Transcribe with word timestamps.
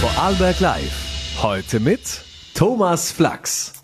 Vorarlberg 0.00 0.60
Live. 0.60 1.42
Heute 1.42 1.78
mit 1.78 2.24
Thomas 2.54 3.12
Flachs. 3.12 3.74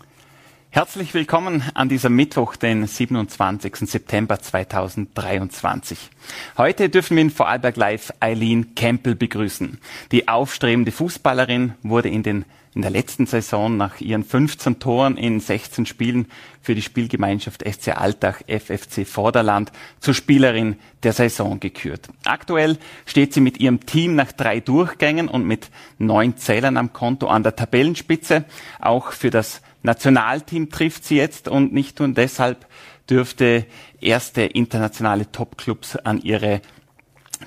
Herzlich 0.71 1.13
willkommen 1.13 1.61
an 1.75 1.89
diesem 1.89 2.15
Mittwoch, 2.15 2.55
den 2.55 2.87
27. 2.87 3.75
September 3.87 4.39
2023. 4.39 6.09
Heute 6.57 6.89
dürfen 6.89 7.17
wir 7.17 7.21
in 7.21 7.29
Vorarlberg 7.29 7.75
Live 7.75 8.11
Eileen 8.19 8.73
Campbell 8.73 9.13
begrüßen. 9.13 9.77
Die 10.11 10.27
aufstrebende 10.27 10.91
Fußballerin 10.91 11.75
wurde 11.83 12.09
in 12.09 12.23
den 12.23 12.45
in 12.77 12.83
der 12.83 12.91
letzten 12.91 13.25
Saison 13.25 13.75
nach 13.75 14.01
ihren 14.01 14.23
15 14.23 14.77
Toren 14.77 15.17
in 15.17 15.39
16 15.39 15.87
Spielen 15.87 16.27
für 16.61 16.75
die 16.75 16.83
Spielgemeinschaft 16.83 17.63
SC 17.67 17.97
Altach 17.97 18.41
FFC 18.47 19.03
Vorderland 19.03 19.71
zur 19.99 20.13
Spielerin 20.13 20.75
der 21.01 21.13
Saison 21.13 21.59
gekürt. 21.59 22.07
Aktuell 22.23 22.77
steht 23.07 23.33
sie 23.33 23.41
mit 23.41 23.59
ihrem 23.59 23.87
Team 23.87 24.13
nach 24.13 24.31
drei 24.31 24.59
Durchgängen 24.59 25.27
und 25.27 25.47
mit 25.47 25.71
neun 25.97 26.37
Zählern 26.37 26.77
am 26.77 26.93
Konto 26.93 27.25
an 27.25 27.41
der 27.41 27.55
Tabellenspitze. 27.55 28.45
Auch 28.79 29.11
für 29.11 29.31
das 29.31 29.63
Nationalteam 29.81 30.69
trifft 30.69 31.03
sie 31.03 31.17
jetzt 31.17 31.47
und 31.47 31.73
nicht 31.73 31.97
nur 31.97 32.09
deshalb 32.09 32.67
dürfte 33.09 33.65
erste 34.01 34.43
internationale 34.43 35.31
Topclubs 35.31 35.95
an 35.95 36.21
ihre 36.21 36.61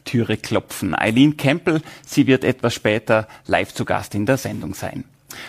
Türe 0.05 0.39
klopfen. 0.39 0.93
Eileen 0.97 1.37
Campbell, 1.37 1.83
sie 2.05 2.27
wird 2.27 2.43
etwas 2.43 2.75
später 2.75 3.29
live 3.47 3.73
zu 3.73 3.85
Gast 3.85 4.17
in 4.17 4.27
der 4.27 4.37
Sendung 4.37 4.75
sein. 4.75 5.05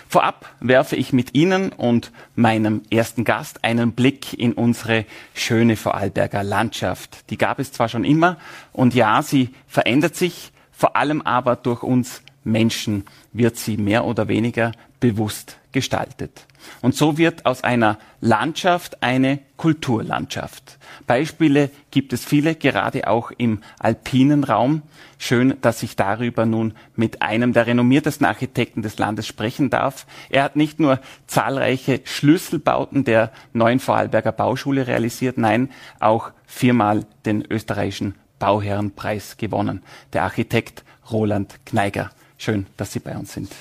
Vorab 0.08 0.50
werfe 0.60 0.96
ich 0.96 1.14
mit 1.14 1.36
Ihnen 1.36 1.72
und 1.72 2.12
meinem 2.36 2.82
ersten 2.90 3.24
Gast 3.24 3.64
einen 3.64 3.94
Blick 3.94 4.34
in 4.34 4.54
unsere 4.54 5.06
schöne 5.34 5.76
Vorarlberger 5.76 6.44
Landschaft. 6.44 7.30
Die 7.30 7.38
gab 7.38 7.60
es 7.60 7.72
zwar 7.72 7.90
schon 7.90 8.04
immer 8.04 8.38
und 8.74 8.94
ja, 8.94 9.22
sie 9.22 9.50
verändert 9.68 10.16
sich, 10.16 10.52
vor 10.72 10.96
allem 10.96 11.22
aber 11.22 11.56
durch 11.56 11.84
uns 11.84 12.22
Menschen 12.44 13.06
wird 13.34 13.58
sie 13.58 13.78
mehr 13.78 14.06
oder 14.06 14.28
weniger 14.28 14.72
bewusst 15.00 15.58
gestaltet. 15.72 16.46
Und 16.82 16.96
so 16.96 17.18
wird 17.18 17.46
aus 17.46 17.64
einer 17.64 17.98
Landschaft 18.20 19.02
eine 19.04 19.40
Kulturlandschaft. 19.58 20.78
Beispiele 21.08 21.70
gibt 21.92 22.14
es 22.14 22.26
viele, 22.26 22.56
gerade 22.56 23.08
auch 23.08 23.32
im 23.32 23.62
alpinen 23.80 24.44
Raum. 24.44 24.82
Schön, 25.18 25.56
dass 25.62 25.84
ich 25.84 25.96
darüber 25.96 26.46
nun 26.46 26.74
mit 26.96 27.22
einem 27.22 27.54
der 27.54 27.68
renommiertesten 27.68 28.26
Architekten 28.26 28.82
des 28.82 28.98
Landes 28.98 29.28
sprechen 29.28 29.70
darf. 29.70 30.06
Er 30.30 30.44
hat 30.44 30.56
nicht 30.56 30.80
nur 30.80 31.00
zahlreiche 31.28 32.02
Schlüsselbauten 32.04 33.04
der 33.04 33.32
neuen 33.54 33.80
Vorarlberger 33.80 34.32
Bauschule 34.32 34.88
realisiert, 34.88 35.38
nein, 35.38 35.70
auch 36.00 36.32
viermal 36.46 37.06
den 37.26 37.46
österreichischen 37.50 38.16
Bauherrenpreis 38.40 39.38
gewonnen. 39.38 39.84
Der 40.14 40.24
Architekt 40.24 40.84
Roland 41.12 41.60
Kneiger. 41.66 42.10
Schön, 42.38 42.66
dass 42.78 42.92
Sie 42.94 43.00
bei 43.00 43.16
uns 43.16 43.34
sind. 43.34 43.52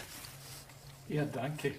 Ja, 1.08 1.24
danke 1.24 1.72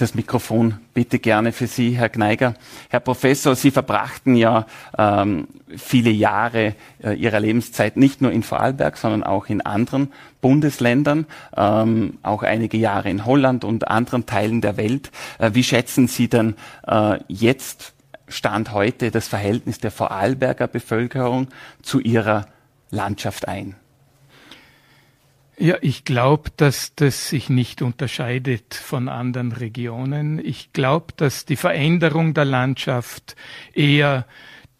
das 0.00 0.14
Mikrofon 0.14 0.78
bitte 0.94 1.18
gerne 1.18 1.52
für 1.52 1.66
Sie, 1.66 1.92
Herr 1.92 2.08
Gneiger. 2.08 2.54
Herr 2.88 3.00
Professor, 3.00 3.54
Sie 3.54 3.70
verbrachten 3.70 4.34
ja 4.34 4.66
ähm, 4.96 5.48
viele 5.76 6.10
Jahre 6.10 6.74
äh, 7.02 7.14
Ihrer 7.14 7.40
Lebenszeit 7.40 7.96
nicht 7.96 8.20
nur 8.20 8.32
in 8.32 8.42
Vorarlberg, 8.42 8.96
sondern 8.96 9.22
auch 9.22 9.48
in 9.48 9.60
anderen 9.60 10.12
Bundesländern, 10.40 11.26
ähm, 11.56 12.18
auch 12.22 12.42
einige 12.42 12.78
Jahre 12.78 13.10
in 13.10 13.26
Holland 13.26 13.64
und 13.64 13.88
anderen 13.88 14.26
Teilen 14.26 14.60
der 14.60 14.76
Welt. 14.76 15.10
Äh, 15.38 15.50
wie 15.54 15.64
schätzen 15.64 16.08
Sie 16.08 16.28
denn 16.28 16.54
äh, 16.86 17.18
jetzt 17.28 17.92
Stand 18.28 18.72
heute 18.72 19.10
das 19.10 19.28
Verhältnis 19.28 19.78
der 19.78 19.90
Vorarlberger 19.90 20.68
Bevölkerung 20.68 21.48
zu 21.82 22.00
ihrer 22.00 22.46
Landschaft 22.90 23.48
ein? 23.48 23.76
Ja, 25.62 25.76
ich 25.82 26.06
glaube, 26.06 26.50
dass 26.56 26.94
das 26.94 27.28
sich 27.28 27.50
nicht 27.50 27.82
unterscheidet 27.82 28.74
von 28.74 29.10
anderen 29.10 29.52
Regionen. 29.52 30.42
Ich 30.42 30.72
glaube, 30.72 31.12
dass 31.18 31.44
die 31.44 31.56
Veränderung 31.56 32.32
der 32.32 32.46
Landschaft 32.46 33.36
eher 33.74 34.24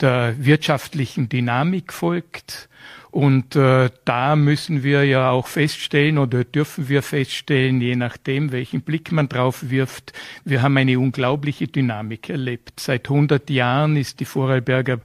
der 0.00 0.36
wirtschaftlichen 0.38 1.28
Dynamik 1.28 1.92
folgt 1.92 2.70
und 3.10 3.56
äh, 3.56 3.90
da 4.04 4.36
müssen 4.36 4.84
wir 4.84 5.04
ja 5.04 5.30
auch 5.30 5.48
feststellen 5.48 6.18
oder 6.18 6.44
dürfen 6.44 6.88
wir 6.88 7.02
feststellen, 7.02 7.80
je 7.80 7.96
nachdem, 7.96 8.52
welchen 8.52 8.82
Blick 8.82 9.10
man 9.10 9.28
drauf 9.28 9.70
wirft, 9.70 10.12
wir 10.44 10.62
haben 10.62 10.76
eine 10.76 10.98
unglaubliche 10.98 11.66
Dynamik 11.66 12.30
erlebt. 12.30 12.78
Seit 12.78 13.08
100 13.08 13.50
Jahren 13.50 13.96
ist 13.96 14.20
die 14.20 14.24
Vorarlberger 14.24 15.00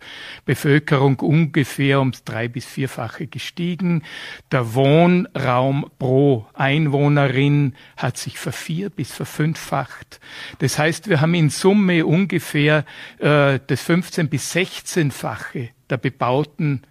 Bevölkerung 0.45 1.19
ungefähr 1.19 1.99
ums 1.99 2.23
drei- 2.23 2.47
bis 2.47 2.65
vierfache 2.65 3.25
gestiegen. 3.25 4.03
Der 4.51 4.75
Wohnraum 4.75 5.89
pro 5.97 6.45
Einwohnerin 6.53 7.73
hat 7.97 8.17
sich 8.17 8.37
vervier- 8.37 8.91
bis 8.91 9.11
verfünffacht. 9.11 10.19
Das 10.59 10.77
heißt, 10.77 11.09
wir 11.09 11.21
haben 11.21 11.33
in 11.33 11.49
Summe 11.49 12.05
ungefähr 12.05 12.85
äh, 13.17 13.59
das 13.65 13.89
15- 13.89 14.27
bis 14.27 14.55
16-fache 14.55 15.69
der 15.89 15.97
bebauten 15.97 16.81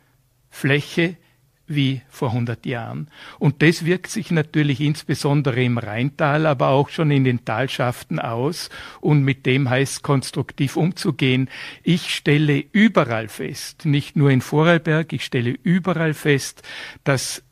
Fläche 0.55 1.17
wie 1.67 2.03
vor 2.09 2.29
100 2.29 2.65
Jahren. 2.65 3.09
Und 3.41 3.61
das 3.61 3.85
wirkt 3.85 4.11
sich 4.11 4.31
natürlich 4.31 4.81
insbesondere 4.81 5.65
im 5.65 5.79
Rheintal, 5.79 6.47
aber 6.47 6.69
auch 6.69 6.91
schon 6.91 7.11
in 7.11 7.25
den 7.25 7.45
Talschaften 7.45 8.21
aus. 8.21 8.71
Und 9.01 9.25
mit 9.25 9.47
dem 9.47 9.69
heißt 9.69 10.05
konstruktiv 10.05 10.77
umzugehen. 10.77 11.51
Ich 11.83 12.15
stelle 12.15 12.65
überall 12.71 13.29
fest, 13.29 13.85
nicht 13.85 14.15
nur 14.15 14.31
in 14.31 14.43
Vorarlberg, 14.43 15.13
ich 15.13 15.25
stelle 15.25 15.51
überall 15.51 16.15
fest, 16.15 16.63
dass, 17.03 17.43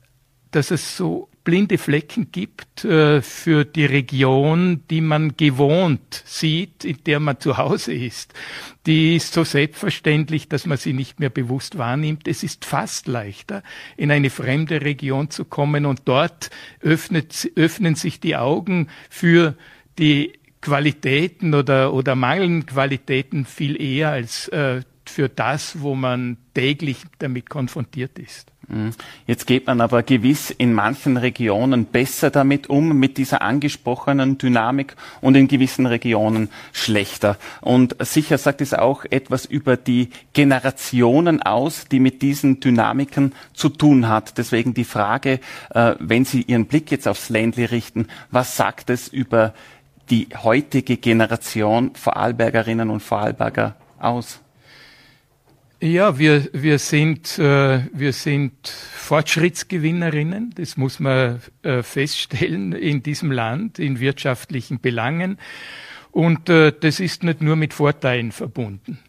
dass 0.53 0.71
es 0.71 0.97
so 0.97 1.29
blinde 1.45 1.79
Flecken 1.79 2.31
gibt 2.31 2.85
äh, 2.85 3.21
für 3.21 3.65
die 3.65 3.85
Region, 3.85 4.83
die 4.91 5.01
man 5.01 5.37
gewohnt 5.37 6.23
sieht, 6.25 6.85
in 6.85 6.99
der 7.05 7.21
man 7.21 7.41
zu 7.41 7.57
Hause 7.57 7.93
ist. 7.93 8.33
Die 8.87 9.17
ist 9.17 9.33
so 9.33 9.45
selbstverständlich, 9.45 10.49
dass 10.49 10.67
man 10.67 10.79
sie 10.79 10.93
nicht 10.93 11.21
mehr 11.21 11.31
bewusst 11.31 11.79
wahrnimmt. 11.79 12.29
Es 12.29 12.43
ist 12.43 12.65
fast 12.65 13.09
leichter, 13.09 13.63
in 13.97 14.11
eine 14.11 14.31
fremde 14.31 14.83
Region 14.83 15.31
zu 15.31 15.45
kommen 15.45 15.87
und 15.87 16.03
dort 16.05 16.51
öffnet, 16.81 17.51
öffnen 17.57 17.95
sich 17.95 18.21
die 18.21 18.37
Augen 18.37 18.89
für 19.11 19.57
die 19.99 20.33
Qualitäten 20.61 21.55
oder, 21.55 21.93
oder 21.93 22.15
mangelnden 22.15 22.67
Qualitäten 22.67 23.45
viel 23.45 23.81
eher 23.81 24.11
als 24.11 24.49
äh, 24.49 24.83
für 25.05 25.29
das, 25.29 25.81
wo 25.81 25.95
man 25.95 26.37
täglich 26.55 26.99
damit 27.19 27.51
konfrontiert 27.51 28.19
ist. 28.19 28.52
Mhm. 28.69 28.93
Jetzt 29.27 29.47
geht 29.47 29.67
man 29.67 29.81
aber 29.81 30.03
gewiss 30.03 30.51
in 30.51 30.73
manchen 30.73 31.17
Regionen 31.17 31.87
besser 31.87 32.31
damit 32.31 32.71
um, 32.71 32.99
mit 32.99 33.19
dieser 33.19 33.43
angesprochenen 33.43 34.39
Dynamik 34.39 34.97
und 35.21 35.35
in 35.37 35.49
gewissen 35.49 35.87
Regionen 35.87 36.49
schlechter. 36.73 37.37
Und 37.61 37.97
sicher 38.01 38.39
sagt 38.39 38.61
es 38.61 38.75
auch 38.75 39.05
etwas 39.11 39.45
über 39.45 39.77
die 39.77 40.11
Generationen 40.33 41.43
aus, 41.43 41.87
die 41.91 42.01
mit 42.01 42.23
diesen 42.23 42.61
Dynamiken 42.61 43.35
zu 43.53 43.69
tun 43.69 44.09
hat. 44.09 44.39
Deswegen 44.39 44.75
die 44.75 44.85
Frage, 44.85 45.41
äh, 45.75 45.95
wenn 45.99 46.25
Sie 46.25 46.43
Ihren 46.43 46.67
Blick 46.67 46.91
jetzt 46.91 47.09
aufs 47.09 47.29
Ländli 47.29 47.65
richten, 47.65 48.07
was 48.31 48.57
sagt 48.57 48.91
es 48.91 49.09
über 49.09 49.55
die 50.11 50.29
heutige 50.43 50.97
Generation 50.97 51.93
Vorarlbergerinnen 51.95 52.91
und 52.91 53.01
Vorarlberger 53.01 53.77
aus? 53.99 54.41
Ja, 55.83 56.17
wir, 56.17 56.49
wir, 56.53 56.79
sind, 56.79 57.41
äh, 57.41 57.81
wir 57.93 58.13
sind 58.13 58.69
Fortschrittsgewinnerinnen, 58.69 60.53
das 60.55 60.77
muss 60.77 61.01
man 61.01 61.43
äh, 61.65 61.83
feststellen 61.83 62.73
in 62.73 63.03
diesem 63.03 63.33
Land, 63.33 63.81
in 63.81 63.99
wirtschaftlichen 63.99 64.81
Belangen. 64.81 65.39
Und 66.13 66.49
äh, 66.49 66.73
das 66.79 67.01
ist 67.01 67.25
nicht 67.25 67.43
nur 67.43 67.57
mit 67.57 67.75
Vorteilen 67.75 68.31
verbunden. 68.31 69.01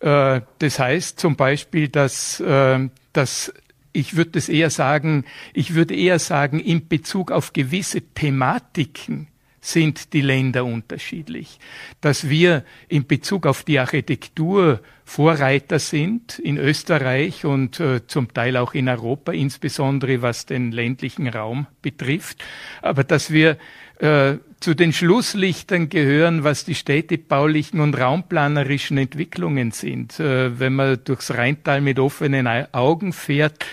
Äh, 0.00 0.40
das 0.58 0.80
heißt 0.80 1.20
zum 1.20 1.36
Beispiel, 1.36 1.86
dass, 1.86 2.40
äh, 2.40 2.88
dass 3.12 3.54
ich 3.92 4.16
würde 4.16 4.36
es 4.40 4.48
eher 4.48 4.70
sagen, 4.70 5.24
ich 5.54 5.76
würde 5.76 5.94
eher 5.94 6.18
sagen, 6.18 6.58
in 6.58 6.88
Bezug 6.88 7.30
auf 7.30 7.52
gewisse 7.52 8.00
Thematiken 8.00 9.28
sind 9.60 10.12
die 10.12 10.22
Länder 10.22 10.64
unterschiedlich. 10.64 11.58
Dass 12.00 12.28
wir 12.28 12.64
in 12.88 13.06
Bezug 13.06 13.46
auf 13.46 13.62
die 13.62 13.78
Architektur 13.78 14.80
Vorreiter 15.04 15.80
sind 15.80 16.38
in 16.38 16.56
Österreich 16.56 17.44
und 17.44 17.80
äh, 17.80 18.06
zum 18.06 18.32
Teil 18.32 18.56
auch 18.56 18.74
in 18.74 18.88
Europa, 18.88 19.32
insbesondere 19.32 20.22
was 20.22 20.46
den 20.46 20.70
ländlichen 20.70 21.26
Raum 21.26 21.66
betrifft, 21.82 22.44
aber 22.80 23.02
dass 23.02 23.32
wir 23.32 23.58
äh, 23.98 24.38
zu 24.60 24.74
den 24.74 24.92
Schlusslichtern 24.92 25.88
gehören, 25.88 26.44
was 26.44 26.64
die 26.64 26.74
städtebaulichen 26.74 27.80
und 27.80 27.98
raumplanerischen 27.98 28.98
Entwicklungen 28.98 29.72
sind. 29.72 30.20
Äh, 30.20 30.58
wenn 30.58 30.74
man 30.74 31.02
durchs 31.04 31.32
Rheintal 31.32 31.80
mit 31.80 31.98
offenen 31.98 32.46
Augen 32.72 33.12
fährt, 33.12 33.64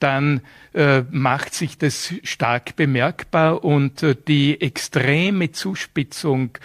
dann 0.00 0.40
äh, 0.72 1.02
macht 1.10 1.54
sich 1.54 1.78
das 1.78 2.14
stark 2.22 2.76
bemerkbar 2.76 3.64
und 3.64 4.04
äh, 4.04 4.14
die 4.14 4.60
extreme 4.60 5.50
Zuspitzung 5.50 6.58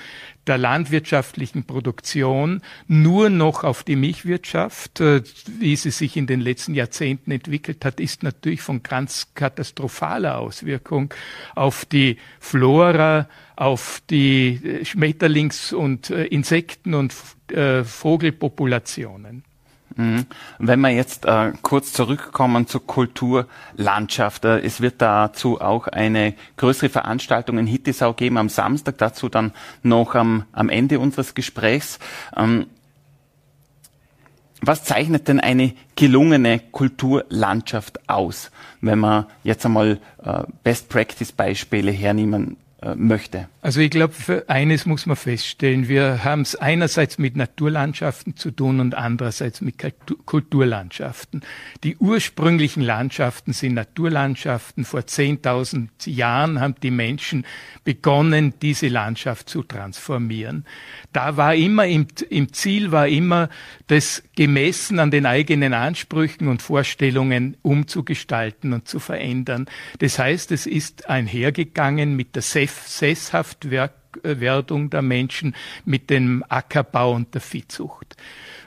der 0.46 0.60
landwirtschaftlichen 0.60 1.64
Produktion 1.66 2.62
nur 2.88 3.32
noch 3.32 3.64
auf 3.64 3.84
die 3.84 3.96
Milchwirtschaft, 3.96 5.02
äh, 5.02 5.24
wie 5.60 5.76
sie 5.76 5.90
sich 5.90 6.18
in 6.18 6.28
den 6.28 6.40
letzten 6.40 6.76
Jahrzehnten 6.76 7.32
entwickelt 7.32 7.84
hat, 7.84 8.00
ist 8.00 8.22
natürlich 8.22 8.62
von 8.62 8.84
ganz 8.84 9.30
katastrophaler 9.34 10.38
Auswirkung 10.38 11.12
auf 11.56 11.86
die 11.86 12.18
Flora, 12.40 13.28
auf 13.56 14.04
die 14.10 14.60
äh, 14.64 14.86
Schmetterlings- 14.86 15.74
und 15.74 16.12
äh, 16.12 16.26
Insekten- 16.26 16.94
und 16.94 17.14
Vogelpopulationen. 17.84 19.44
Mhm. 19.98 20.26
Wenn 20.60 20.82
wir 20.82 20.90
jetzt 20.90 21.26
äh, 21.26 21.54
kurz 21.62 21.94
zurückkommen 21.94 22.68
zur 22.68 22.86
Kulturlandschaft, 22.86 24.44
äh, 24.44 24.60
es 24.60 24.82
wird 24.82 25.02
dazu 25.02 25.62
auch 25.62 25.88
eine 25.88 26.34
größere 26.58 26.90
Veranstaltung 26.90 27.58
in 27.58 27.68
Hittisau 27.68 28.14
geben 28.14 28.38
am 28.38 28.50
Samstag, 28.50 28.98
dazu 28.98 29.30
dann 29.30 29.54
noch 29.84 30.16
am, 30.16 30.44
am 30.52 30.70
Ende 30.70 31.00
unseres 31.00 31.34
Gesprächs. 31.34 32.00
Ähm, 32.36 32.68
was 34.62 34.84
zeichnet 34.84 35.28
denn 35.28 35.40
eine 35.40 35.74
gelungene 35.96 36.60
Kulturlandschaft 36.60 38.10
aus, 38.10 38.52
wenn 38.82 39.00
wir 39.00 39.28
jetzt 39.44 39.66
einmal 39.66 40.00
äh, 40.24 40.44
Best-Practice-Beispiele 40.64 41.92
hernehmen 41.92 42.58
möchte? 42.96 43.48
Also 43.62 43.80
ich 43.80 43.90
glaube, 43.90 44.14
für 44.14 44.50
eines 44.50 44.86
muss 44.86 45.06
man 45.06 45.16
feststellen. 45.16 45.88
Wir 45.88 46.24
haben 46.24 46.42
es 46.42 46.56
einerseits 46.56 47.18
mit 47.18 47.36
Naturlandschaften 47.36 48.36
zu 48.36 48.52
tun 48.52 48.80
und 48.80 48.94
andererseits 48.94 49.62
mit 49.62 49.76
Kulturlandschaften. 50.26 51.42
Die 51.84 51.98
ursprünglichen 51.98 52.84
Landschaften 52.84 53.54
sind 53.54 53.74
Naturlandschaften. 53.74 54.86
Vor 54.86 55.02
10.000 55.02 55.88
Jahren 56.06 56.60
haben 56.60 56.76
die 56.84 56.92
Menschen 56.92 57.46
begonnen, 57.84 58.54
diese 58.62 58.88
Landschaft 58.88 59.50
zu 59.50 59.64
transformieren. 59.64 60.66
Da 61.14 61.38
war 61.38 61.56
immer 61.56 61.88
im, 61.88 62.08
im 62.30 62.54
Ziel 62.54 62.92
war 62.92 63.08
immer, 63.08 63.50
das 63.88 64.24
gemessen 64.36 65.00
an 65.00 65.12
den 65.12 65.26
eigenen 65.26 65.74
Ansprüchen 65.74 66.48
und 66.48 66.62
Vorstellungen 66.62 67.58
umzugestalten 67.62 68.74
und 68.74 68.88
zu 68.88 69.00
verändern. 69.00 69.68
Das 70.00 70.20
heißt, 70.20 70.52
es 70.52 70.66
ist 70.66 71.10
einhergegangen 71.10 72.16
mit 72.16 72.36
der 72.36 72.42
Sesshaftwerdung 72.68 74.90
der 74.90 75.02
Menschen, 75.02 75.56
mit 75.86 76.10
dem 76.10 76.44
Ackerbau 76.48 77.14
und 77.14 77.34
der 77.34 77.42
Viehzucht. 77.42 78.16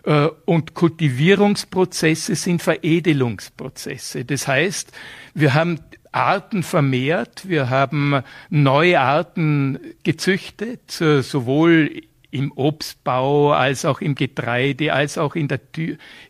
Äh, 0.04 0.28
und 0.44 0.74
Kultivierungsprozesse 0.74 2.34
sind 2.34 2.62
Veredelungsprozesse. 2.62 4.24
Das 4.24 4.48
heißt, 4.48 4.92
wir 5.34 5.54
haben 5.54 5.80
Arten 6.12 6.62
vermehrt, 6.62 7.48
wir 7.48 7.70
haben 7.70 8.22
neue 8.48 9.00
Arten 9.00 9.78
gezüchtet, 10.02 11.00
äh, 11.00 11.22
sowohl 11.22 12.02
im 12.30 12.52
Obstbau 12.52 13.52
als 13.52 13.84
auch 13.84 14.00
im 14.00 14.14
Getreide, 14.14 14.92
als 14.92 15.18
auch 15.18 15.34
in 15.34 15.48
der, 15.48 15.60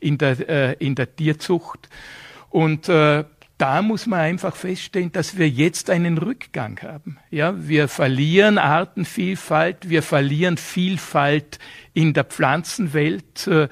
in 0.01 0.19
der, 0.19 0.49
äh, 0.49 0.73
in 0.79 0.95
der 0.95 1.15
Tierzucht. 1.15 1.89
Und 2.51 2.89
äh, 2.89 3.25
da 3.59 3.83
muss 3.83 4.07
man 4.07 4.21
einfach 4.21 4.55
feststellen, 4.55 5.11
dass 5.13 5.37
wir 5.37 5.49
jetzt 5.49 5.91
einen 5.91 6.17
Rückgang 6.17 6.81
haben. 6.81 7.19
Ja, 7.31 7.55
wir 7.69 7.89
verlieren 7.89 8.57
Artenvielfalt, 8.57 9.91
wir 9.91 10.05
verlieren 10.05 10.57
Vielfalt 10.57 11.59
in 11.93 12.15
der 12.15 12.25
Pflanzenwelt, 12.25 13.49
äh, 13.49 13.69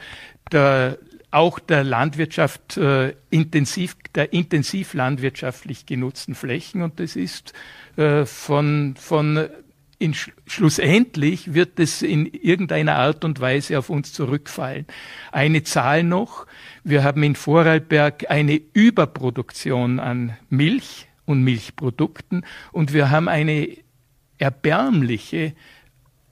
der, 0.51 0.99
auch 1.31 1.61
der 1.61 1.85
Landwirtschaft 1.85 2.77
äh, 2.77 3.15
intensiv, 3.31 3.97
der 4.15 4.33
intensiv 4.33 4.93
landwirtschaftlich 4.93 5.87
genutzten 5.87 6.35
Flächen 6.35 6.83
und 6.83 6.99
das 6.99 7.15
ist 7.15 7.53
äh, 7.97 8.27
von, 8.27 8.95
von 8.99 9.49
in, 9.99 10.15
schlussendlich 10.47 11.55
wird 11.55 11.79
es 11.81 12.03
in 12.03 12.27
irgendeiner 12.27 12.97
Art 12.97 13.25
und 13.25 13.41
Weise 13.41 13.79
auf 13.79 13.91
uns 13.91 14.13
zurückfallen. 14.13 14.87
Eine 15.33 15.63
Zahl 15.63 16.03
noch. 16.03 16.47
Wir 16.85 17.03
haben 17.03 17.23
in 17.23 17.35
Vorarlberg 17.35 18.31
eine 18.31 18.61
Überproduktion 18.73 19.99
an 19.99 20.37
Milch 20.51 21.09
und 21.25 21.43
Milchprodukten 21.43 22.45
und 22.73 22.93
wir 22.93 23.11
haben 23.11 23.29
eine 23.29 23.69
erbärmliche 24.39 25.55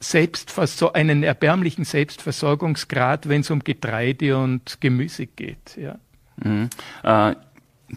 Selbstversor 0.00 0.94
einen 0.94 1.22
erbärmlichen 1.22 1.84
Selbstversorgungsgrad, 1.84 3.28
wenn 3.28 3.40
es 3.40 3.50
um 3.50 3.60
Getreide 3.60 4.36
und 4.36 4.80
Gemüse 4.80 5.26
geht. 5.26 5.78
Ja. 5.78 5.98
Mhm. 6.36 6.68
Äh 7.02 7.34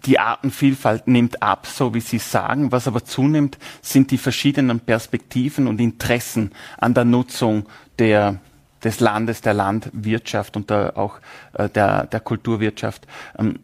die 0.05 0.19
Artenvielfalt 0.19 1.07
nimmt 1.07 1.41
ab, 1.41 1.67
so 1.67 1.94
wie 1.94 1.99
Sie 1.99 2.19
sagen. 2.19 2.71
Was 2.71 2.88
aber 2.88 3.03
zunimmt, 3.03 3.57
sind 3.81 4.11
die 4.11 4.17
verschiedenen 4.17 4.79
Perspektiven 4.79 5.67
und 5.67 5.79
Interessen 5.79 6.51
an 6.77 6.94
der 6.94 7.05
Nutzung 7.05 7.65
der, 7.99 8.39
des 8.83 8.99
Landes, 8.99 9.41
der 9.41 9.53
Landwirtschaft 9.53 10.55
und 10.55 10.69
der, 10.69 10.97
auch 10.97 11.19
äh, 11.53 11.69
der, 11.69 12.05
der 12.05 12.19
Kulturwirtschaft. 12.19 13.07
Ähm, 13.38 13.59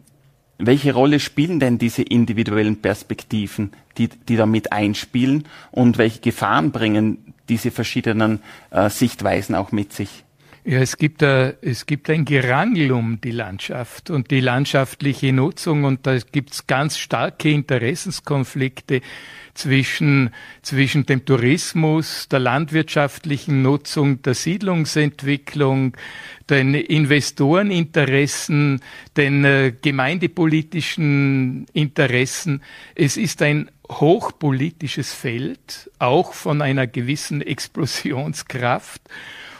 welche 0.58 0.94
Rolle 0.94 1.18
spielen 1.18 1.58
denn 1.58 1.78
diese 1.78 2.02
individuellen 2.02 2.80
Perspektiven, 2.80 3.72
die, 3.98 4.08
die 4.08 4.36
da 4.36 4.46
mit 4.46 4.72
einspielen 4.72 5.44
und 5.72 5.98
welche 5.98 6.20
Gefahren 6.20 6.70
bringen 6.70 7.34
diese 7.48 7.70
verschiedenen 7.70 8.40
äh, 8.70 8.88
Sichtweisen 8.88 9.54
auch 9.54 9.72
mit 9.72 9.92
sich? 9.92 10.24
Ja, 10.66 10.78
es 10.78 10.96
gibt, 10.96 11.22
a, 11.22 11.52
es 11.60 11.84
gibt 11.84 12.08
ein 12.08 12.24
Gerangel 12.24 12.90
um 12.92 13.20
die 13.20 13.32
Landschaft 13.32 14.08
und 14.08 14.30
die 14.30 14.40
landschaftliche 14.40 15.30
Nutzung 15.30 15.84
und 15.84 16.06
da 16.06 16.16
gibt's 16.16 16.66
ganz 16.66 16.96
starke 16.96 17.50
Interessenskonflikte 17.50 19.02
zwischen, 19.52 20.30
zwischen 20.62 21.04
dem 21.04 21.26
Tourismus, 21.26 22.30
der 22.30 22.38
landwirtschaftlichen 22.38 23.60
Nutzung, 23.60 24.22
der 24.22 24.32
Siedlungsentwicklung, 24.32 25.98
den 26.48 26.72
Investoreninteressen, 26.72 28.80
den 29.18 29.44
äh, 29.44 29.74
gemeindepolitischen 29.82 31.66
Interessen. 31.74 32.62
Es 32.94 33.18
ist 33.18 33.42
ein 33.42 33.70
hochpolitisches 33.90 35.12
Feld, 35.12 35.90
auch 35.98 36.32
von 36.32 36.62
einer 36.62 36.86
gewissen 36.86 37.42
Explosionskraft 37.42 39.02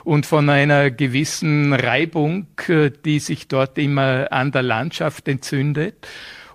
und 0.04 0.26
von 0.26 0.48
einer 0.50 0.90
gewissen 0.90 1.72
Reibung, 1.72 2.46
äh, 2.68 2.90
die 3.04 3.18
sich 3.18 3.48
dort 3.48 3.78
immer 3.78 4.30
an 4.30 4.52
der 4.52 4.62
Landschaft 4.62 5.26
entzündet. 5.28 6.06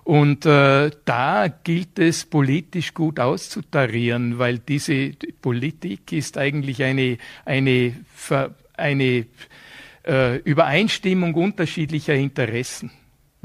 Und 0.04 0.46
äh, 0.46 0.90
da 1.04 1.48
gilt 1.48 1.98
es 1.98 2.24
politisch 2.24 2.94
gut 2.94 3.20
auszutarieren, 3.20 4.38
weil 4.38 4.58
diese 4.58 5.12
Politik 5.42 6.12
ist 6.12 6.38
eigentlich 6.38 6.82
eine, 6.82 7.18
eine, 7.44 7.94
eine 8.76 9.26
äh, 10.06 10.36
Übereinstimmung 10.38 11.34
unterschiedlicher 11.34 12.14
Interessen. 12.14 12.90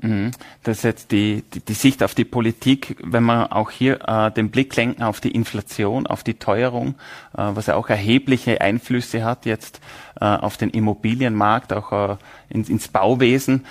Mhm. 0.01 0.31
Das 0.63 0.77
ist 0.77 0.83
jetzt 0.83 1.11
die, 1.11 1.43
die, 1.53 1.61
die, 1.61 1.73
Sicht 1.73 2.03
auf 2.03 2.15
die 2.15 2.25
Politik, 2.25 2.97
wenn 3.01 3.23
wir 3.23 3.55
auch 3.55 3.71
hier 3.71 3.99
äh, 4.07 4.31
den 4.31 4.51
Blick 4.51 4.75
lenken 4.75 5.03
auf 5.03 5.21
die 5.21 5.31
Inflation, 5.31 6.05
auf 6.05 6.23
die 6.23 6.33
Teuerung, 6.33 6.95
äh, 7.33 7.43
was 7.53 7.67
ja 7.67 7.75
auch 7.75 7.87
erhebliche 7.89 8.59
Einflüsse 8.59 9.23
hat 9.23 9.45
jetzt 9.45 9.79
äh, 10.19 10.25
auf 10.25 10.57
den 10.57 10.69
Immobilienmarkt, 10.69 11.71
auch 11.71 11.91
äh, 11.91 12.17
ins, 12.49 12.67
ins 12.69 12.89
Bauwesen. 12.89 13.65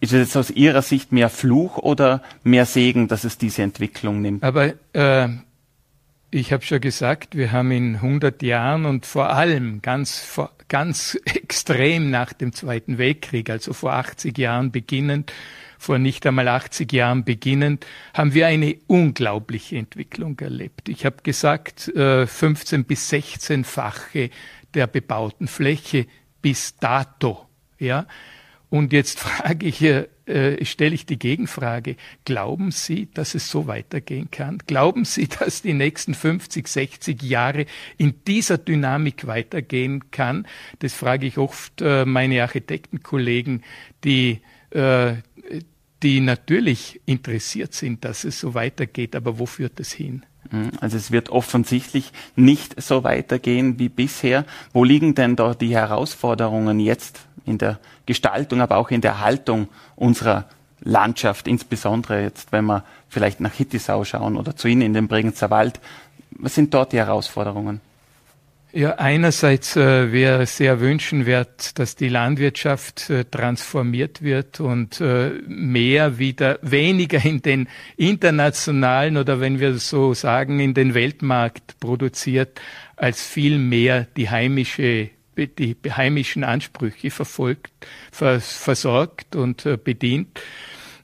Ist 0.00 0.12
es 0.12 0.28
jetzt 0.28 0.36
aus 0.36 0.50
Ihrer 0.50 0.82
Sicht 0.82 1.12
mehr 1.12 1.28
Fluch 1.28 1.76
oder 1.78 2.22
mehr 2.44 2.66
Segen, 2.66 3.08
dass 3.08 3.24
es 3.24 3.38
diese 3.38 3.62
Entwicklung 3.62 4.20
nimmt? 4.22 4.44
Aber 4.44 4.72
äh, 4.92 5.28
ich 6.30 6.52
habe 6.52 6.64
schon 6.64 6.80
gesagt, 6.80 7.36
wir 7.36 7.52
haben 7.52 7.70
in 7.70 7.96
100 7.96 8.42
Jahren 8.42 8.84
und 8.84 9.06
vor 9.06 9.30
allem 9.30 9.80
ganz, 9.80 10.38
ganz 10.68 11.18
extrem 11.24 12.10
nach 12.10 12.32
dem 12.32 12.52
Zweiten 12.52 12.98
Weltkrieg, 12.98 13.50
also 13.50 13.72
vor 13.72 13.92
80 13.94 14.36
Jahren 14.36 14.70
beginnend, 14.70 15.32
vor 15.78 15.98
nicht 15.98 16.26
einmal 16.26 16.48
80 16.48 16.92
Jahren 16.92 17.24
beginnend, 17.24 17.86
haben 18.12 18.34
wir 18.34 18.46
eine 18.46 18.76
unglaubliche 18.88 19.76
Entwicklung 19.76 20.38
erlebt. 20.40 20.88
Ich 20.88 21.06
habe 21.06 21.22
gesagt, 21.22 21.92
15 21.94 22.80
äh, 22.80 22.84
bis 22.84 23.10
16-fache 23.10 24.30
der 24.74 24.86
bebauten 24.86 25.48
Fläche 25.48 26.06
bis 26.42 26.76
dato. 26.76 27.46
Ja, 27.78 28.06
und 28.70 28.92
jetzt 28.92 29.18
frage 29.20 29.66
ich, 29.66 29.82
äh, 29.82 30.64
stelle 30.64 30.94
ich 30.94 31.06
die 31.06 31.18
Gegenfrage. 31.18 31.96
Glauben 32.24 32.70
Sie, 32.70 33.08
dass 33.14 33.34
es 33.34 33.50
so 33.50 33.66
weitergehen 33.66 34.30
kann? 34.30 34.58
Glauben 34.66 35.04
Sie, 35.04 35.28
dass 35.38 35.62
die 35.62 35.74
nächsten 35.74 36.14
50, 36.14 36.68
60 36.68 37.22
Jahre 37.22 37.66
in 37.96 38.14
dieser 38.26 38.58
Dynamik 38.58 39.26
weitergehen 39.26 40.10
kann? 40.10 40.46
Das 40.80 40.94
frage 40.94 41.26
ich 41.26 41.38
oft 41.38 41.80
äh, 41.80 42.04
meine 42.04 42.42
Architektenkollegen, 42.42 43.62
die, 44.04 44.40
äh, 44.70 45.14
die 46.02 46.20
natürlich 46.20 47.00
interessiert 47.06 47.74
sind, 47.74 48.04
dass 48.04 48.24
es 48.24 48.38
so 48.40 48.54
weitergeht. 48.54 49.16
Aber 49.16 49.38
wo 49.38 49.46
führt 49.46 49.80
es 49.80 49.92
hin? 49.92 50.24
Mhm. 50.50 50.72
Also 50.80 50.96
es 50.96 51.10
wird 51.10 51.30
offensichtlich 51.30 52.12
nicht 52.36 52.80
so 52.80 53.02
weitergehen 53.04 53.78
wie 53.78 53.88
bisher. 53.88 54.44
Wo 54.72 54.84
liegen 54.84 55.14
denn 55.14 55.36
da 55.36 55.54
die 55.54 55.74
Herausforderungen 55.74 56.80
jetzt 56.80 57.20
in 57.44 57.58
der 57.58 57.80
Gestaltung, 58.08 58.62
aber 58.62 58.78
auch 58.78 58.90
in 58.90 59.02
der 59.02 59.20
Haltung 59.20 59.68
unserer 59.94 60.46
Landschaft, 60.80 61.46
insbesondere 61.46 62.22
jetzt, 62.22 62.52
wenn 62.52 62.64
wir 62.64 62.84
vielleicht 63.08 63.40
nach 63.40 63.52
Hittisau 63.52 64.04
schauen 64.04 64.36
oder 64.36 64.56
zu 64.56 64.66
Ihnen 64.66 64.80
in 64.80 64.94
den 64.94 65.08
Bregenzer 65.08 65.50
Wald. 65.50 65.78
Was 66.30 66.54
sind 66.54 66.72
dort 66.72 66.92
die 66.92 66.96
Herausforderungen? 66.96 67.80
Ja, 68.72 68.96
einerseits 68.96 69.76
äh, 69.76 70.12
wäre 70.12 70.46
sehr 70.46 70.80
wünschenwert, 70.80 71.78
dass 71.78 71.96
die 71.96 72.08
Landwirtschaft 72.08 73.10
äh, 73.10 73.24
transformiert 73.24 74.22
wird 74.22 74.60
und 74.60 75.00
äh, 75.00 75.30
mehr 75.46 76.18
wieder, 76.18 76.58
weniger 76.62 77.22
in 77.22 77.42
den 77.42 77.68
internationalen 77.96 79.16
oder 79.16 79.40
wenn 79.40 79.58
wir 79.58 79.74
so 79.78 80.14
sagen, 80.14 80.60
in 80.60 80.74
den 80.74 80.94
Weltmarkt 80.94 81.80
produziert, 81.80 82.60
als 82.96 83.22
viel 83.22 83.58
mehr 83.58 84.06
die 84.16 84.30
heimische 84.30 85.10
die 85.46 85.76
heimischen 85.88 86.44
Ansprüche 86.44 87.10
verfolgt, 87.10 87.70
vers 88.10 88.56
versorgt 88.56 89.36
und 89.36 89.64
äh, 89.66 89.76
bedient. 89.76 90.40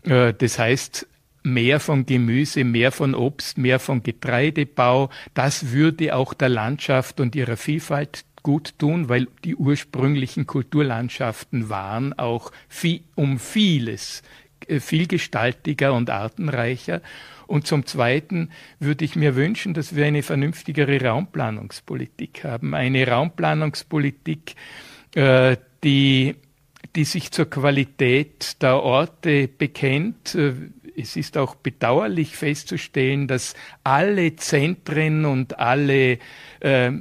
Äh, 0.02 0.34
das 0.34 0.58
heißt, 0.58 1.06
mehr 1.44 1.78
von 1.78 2.06
Gemüse, 2.06 2.64
mehr 2.64 2.90
von 2.90 3.14
Obst, 3.14 3.58
mehr 3.58 3.78
von 3.78 4.02
Getreidebau. 4.02 5.10
Das 5.34 5.72
würde 5.72 6.16
auch 6.16 6.34
der 6.34 6.48
Landschaft 6.48 7.20
und 7.20 7.36
ihrer 7.36 7.56
Vielfalt 7.56 8.24
gut 8.42 8.78
tun, 8.78 9.08
weil 9.08 9.28
die 9.44 9.56
ursprünglichen 9.56 10.46
Kulturlandschaften 10.46 11.70
waren 11.70 12.12
auch 12.18 12.52
um 13.14 13.38
vieles 13.38 14.22
vielgestaltiger 14.80 15.92
und 15.92 16.10
artenreicher. 16.10 17.00
Und 17.46 17.66
zum 17.66 17.86
Zweiten 17.86 18.50
würde 18.78 19.04
ich 19.04 19.16
mir 19.16 19.36
wünschen, 19.36 19.74
dass 19.74 19.94
wir 19.94 20.06
eine 20.06 20.22
vernünftigere 20.22 21.02
Raumplanungspolitik 21.02 22.44
haben. 22.44 22.74
Eine 22.74 23.06
Raumplanungspolitik, 23.06 24.54
äh, 25.14 25.56
die, 25.82 26.36
die 26.96 27.04
sich 27.04 27.30
zur 27.32 27.50
Qualität 27.50 28.62
der 28.62 28.82
Orte 28.82 29.48
bekennt. 29.48 30.34
Äh, 30.34 30.54
es 30.96 31.16
ist 31.16 31.36
auch 31.36 31.54
bedauerlich 31.54 32.36
festzustellen, 32.36 33.26
dass 33.26 33.54
alle 33.82 34.36
Zentren 34.36 35.24
und 35.24 35.58
alle 35.58 36.18
äh, 36.60 36.92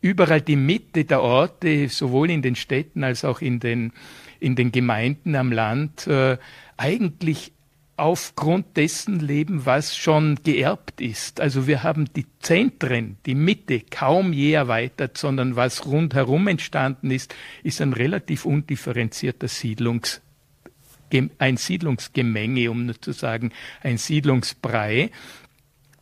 überall 0.00 0.40
die 0.40 0.56
Mitte 0.56 1.04
der 1.04 1.22
Orte, 1.22 1.88
sowohl 1.88 2.30
in 2.30 2.42
den 2.42 2.56
Städten 2.56 3.04
als 3.04 3.24
auch 3.24 3.40
in 3.40 3.60
den 3.60 3.92
in 4.40 4.56
den 4.56 4.72
Gemeinden 4.72 5.36
am 5.36 5.52
Land 5.52 6.06
äh, 6.08 6.36
eigentlich 6.76 7.52
aufgrund 7.96 8.76
dessen 8.76 9.20
leben, 9.20 9.64
was 9.64 9.96
schon 9.96 10.40
geerbt 10.42 11.00
ist. 11.00 11.40
Also 11.40 11.68
wir 11.68 11.84
haben 11.84 12.12
die 12.16 12.26
Zentren, 12.40 13.18
die 13.26 13.36
Mitte 13.36 13.80
kaum 13.80 14.32
je 14.32 14.52
erweitert, 14.52 15.16
sondern 15.16 15.54
was 15.54 15.86
rundherum 15.86 16.48
entstanden 16.48 17.12
ist, 17.12 17.34
ist 17.62 17.80
ein 17.80 17.92
relativ 17.92 18.44
undifferenzierter 18.44 19.46
Siedlungs 19.46 20.20
ein 21.38 21.56
Siedlungsgemenge, 21.56 22.70
um 22.70 22.86
nur 22.86 23.00
zu 23.00 23.12
sagen, 23.12 23.52
ein 23.82 23.98
Siedlungsbrei. 23.98 25.10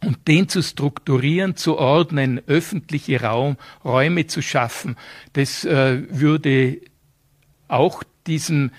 Und 0.03 0.29
den 0.29 0.49
zu 0.49 0.63
strukturieren, 0.63 1.57
zu 1.57 1.77
ordnen, 1.77 2.41
öffentliche 2.47 3.21
Raum, 3.21 3.57
Räume 3.85 4.27
zu 4.27 4.41
schaffen, 4.41 4.97
das 5.35 5.65
äh, 5.67 6.03
würde 6.09 6.81
auch 7.69 8.03
diesem 8.27 8.71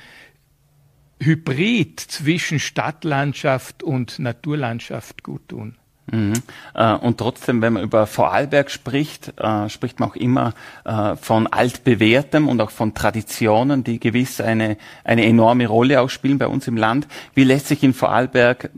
Hybrid 1.22 2.00
zwischen 2.00 2.60
Stadtlandschaft 2.60 3.84
und 3.84 4.18
Naturlandschaft 4.18 5.22
gut 5.22 5.50
tun. 5.50 5.78
Mhm. 6.08 6.34
Äh, 6.74 6.94
und 6.96 7.18
trotzdem, 7.18 7.62
wenn 7.62 7.74
man 7.74 7.84
über 7.84 8.08
Vorarlberg 8.08 8.72
spricht, 8.72 9.34
äh, 9.40 9.70
spricht 9.70 10.00
man 10.00 10.10
auch 10.10 10.16
immer 10.16 10.54
äh, 10.84 11.16
von 11.16 11.48
altbewährtem 11.48 12.48
und 12.48 12.60
auch 12.62 12.72
von 12.72 12.94
Traditionen, 12.94 13.84
die 13.84 14.00
gewiss 14.00 14.42
eine, 14.42 14.78
eine 15.04 15.26
enorme 15.26 15.68
Rolle 15.68 16.02
auch 16.02 16.10
spielen 16.10 16.38
bei 16.38 16.48
uns 16.48 16.68
im 16.68 16.78
Land. 16.78 17.08
Wie 17.34 17.44
lässt 17.44 17.68
sich 17.68 17.84
in 17.84 17.94
Vorarlberg 17.94 18.70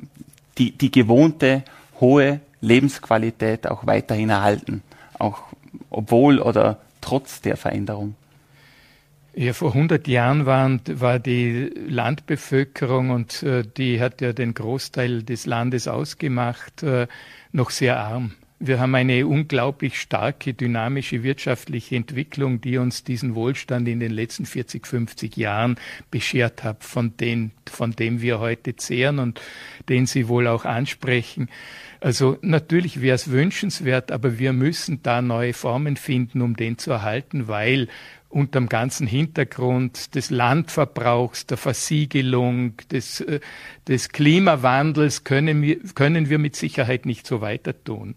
die, 0.57 0.71
die 0.71 0.91
gewohnte 0.91 1.63
hohe 1.99 2.39
Lebensqualität 2.61 3.67
auch 3.67 3.85
weiterhin 3.85 4.29
erhalten, 4.29 4.83
auch 5.17 5.43
obwohl 5.89 6.39
oder 6.39 6.77
trotz 7.01 7.41
der 7.41 7.57
Veränderung? 7.57 8.15
Ja, 9.35 9.53
vor 9.53 9.73
100 9.73 10.07
Jahren 10.07 10.45
waren, 10.45 10.81
war 10.87 11.17
die 11.17 11.71
Landbevölkerung 11.87 13.09
und 13.09 13.41
äh, 13.41 13.63
die 13.63 13.99
hat 13.99 14.21
ja 14.21 14.31
den 14.31 14.53
Großteil 14.53 15.23
des 15.23 15.47
Landes 15.47 15.87
ausgemacht, 15.87 16.83
äh, 16.83 17.07
noch 17.51 17.71
sehr 17.71 17.99
arm. 17.99 18.33
Wir 18.59 18.79
haben 18.79 18.93
eine 18.93 19.25
unglaublich 19.25 19.99
starke, 19.99 20.53
dynamische 20.53 21.23
wirtschaftliche 21.23 21.95
Entwicklung, 21.95 22.61
die 22.61 22.77
uns 22.77 23.03
diesen 23.03 23.33
Wohlstand 23.33 23.87
in 23.87 23.99
den 23.99 24.11
letzten 24.11 24.45
40, 24.45 24.85
50 24.85 25.35
Jahren 25.35 25.77
beschert 26.11 26.63
hat, 26.63 26.83
von, 26.83 27.17
den, 27.17 27.51
von 27.69 27.91
dem 27.91 28.21
wir 28.21 28.39
heute 28.39 28.75
zehren 28.75 29.17
und 29.17 29.41
den 29.89 30.05
Sie 30.05 30.27
wohl 30.27 30.47
auch 30.47 30.63
ansprechen. 30.63 31.49
Also 31.99 32.37
natürlich 32.41 33.01
wäre 33.01 33.15
es 33.15 33.31
wünschenswert, 33.31 34.11
aber 34.11 34.37
wir 34.37 34.53
müssen 34.53 35.01
da 35.03 35.21
neue 35.21 35.53
Formen 35.53 35.97
finden, 35.97 36.41
um 36.41 36.55
den 36.55 36.77
zu 36.77 36.91
erhalten, 36.91 37.47
weil 37.47 37.87
unterm 38.33 38.67
ganzen 38.67 39.05
Hintergrund 39.05 40.15
des 40.15 40.29
Landverbrauchs, 40.29 41.45
der 41.45 41.57
Versiegelung, 41.57 42.73
des, 42.91 43.21
äh, 43.21 43.39
des 43.87 44.09
Klimawandels 44.09 45.23
können 45.23 45.61
wir, 45.61 45.79
können 45.95 46.29
wir 46.29 46.39
mit 46.39 46.55
Sicherheit 46.55 47.05
nicht 47.05 47.27
so 47.27 47.41
weiter 47.41 47.83
tun. 47.83 48.15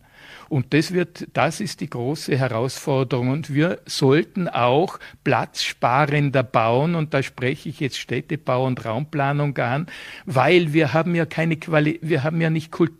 Und 0.49 0.73
das 0.75 0.93
wird, 0.93 1.29
das 1.35 1.61
ist 1.61 1.81
die 1.81 1.91
große 1.91 2.37
Herausforderung. 2.37 3.29
Und 3.29 3.53
wir 3.53 3.81
sollten 3.85 4.49
auch 4.49 4.99
platzsparender 5.25 6.43
bauen. 6.43 6.95
Und 6.95 7.15
da 7.15 7.23
spreche 7.23 7.69
ich 7.69 7.81
jetzt 7.81 7.99
Städtebau 7.99 8.65
und 8.67 8.85
Raumplanung 8.85 9.57
an, 9.59 9.87
weil 10.25 10.73
wir 10.73 10.93
haben 10.93 11.15
ja 11.15 11.27
keine 11.27 11.57
Quali 11.57 11.99
wir 12.03 12.23
haben 12.23 12.41
ja 12.41 12.51
nicht 12.51 12.71
Kultur 12.71 12.97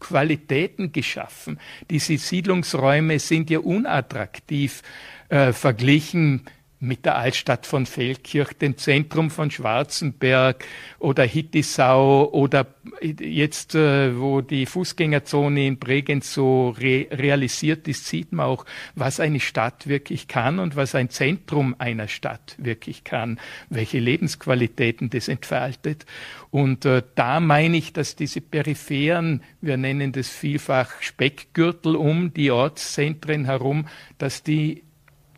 Qualitäten 0.00 0.92
geschaffen. 0.92 1.60
Diese 1.90 2.16
Siedlungsräume 2.16 3.18
sind 3.18 3.50
ja 3.50 3.58
unattraktiv 3.58 4.82
äh, 5.28 5.52
verglichen 5.52 6.46
mit 6.80 7.04
der 7.04 7.16
Altstadt 7.16 7.66
von 7.66 7.84
Feldkirch, 7.84 8.54
dem 8.54 8.78
Zentrum 8.78 9.30
von 9.30 9.50
Schwarzenberg 9.50 10.64
oder 10.98 11.24
Hittisau 11.24 12.30
oder 12.32 12.66
jetzt, 13.02 13.74
äh, 13.74 14.18
wo 14.18 14.40
die 14.40 14.64
Fußgängerzone 14.64 15.66
in 15.66 15.78
Bregenz 15.78 16.32
so 16.32 16.70
re 16.70 17.06
realisiert 17.10 17.86
ist, 17.86 18.06
sieht 18.06 18.32
man 18.32 18.46
auch, 18.46 18.64
was 18.94 19.20
eine 19.20 19.40
Stadt 19.40 19.88
wirklich 19.88 20.26
kann 20.26 20.58
und 20.58 20.74
was 20.74 20.94
ein 20.94 21.10
Zentrum 21.10 21.76
einer 21.78 22.08
Stadt 22.08 22.56
wirklich 22.56 23.04
kann, 23.04 23.38
welche 23.68 23.98
Lebensqualitäten 23.98 25.10
das 25.10 25.28
entfaltet. 25.28 26.06
Und 26.50 26.86
äh, 26.86 27.02
da 27.14 27.40
meine 27.40 27.76
ich, 27.76 27.92
dass 27.92 28.16
diese 28.16 28.40
peripheren, 28.40 29.42
wir 29.60 29.76
nennen 29.76 30.12
das 30.12 30.30
vielfach 30.30 31.02
Speckgürtel 31.02 31.94
um 31.94 32.32
die 32.32 32.50
Ortszentren 32.50 33.44
herum, 33.44 33.86
dass 34.16 34.42
die 34.42 34.82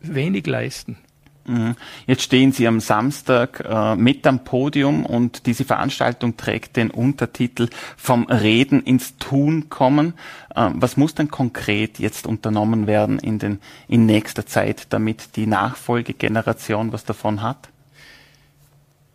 wenig 0.01 0.47
leisten. 0.47 0.97
Mhm. 1.45 1.75
Jetzt 2.07 2.21
stehen 2.21 2.51
Sie 2.53 2.67
am 2.67 2.79
Samstag 2.79 3.63
äh, 3.67 3.95
mit 3.95 4.25
am 4.25 4.43
Podium 4.43 5.05
und 5.05 5.45
diese 5.45 5.65
Veranstaltung 5.65 6.37
trägt 6.37 6.77
den 6.77 6.89
Untertitel 6.89 7.67
Vom 7.97 8.25
Reden 8.25 8.81
ins 8.81 9.17
Tun 9.17 9.69
kommen. 9.69 10.13
Äh, 10.55 10.69
was 10.73 10.95
muss 10.95 11.15
denn 11.15 11.29
konkret 11.29 11.99
jetzt 11.99 12.27
unternommen 12.27 12.87
werden 12.87 13.19
in, 13.19 13.39
den, 13.39 13.59
in 13.87 14.05
nächster 14.05 14.45
Zeit, 14.45 14.87
damit 14.89 15.35
die 15.35 15.47
Nachfolgegeneration 15.47 16.93
was 16.93 17.03
davon 17.03 17.41
hat? 17.41 17.69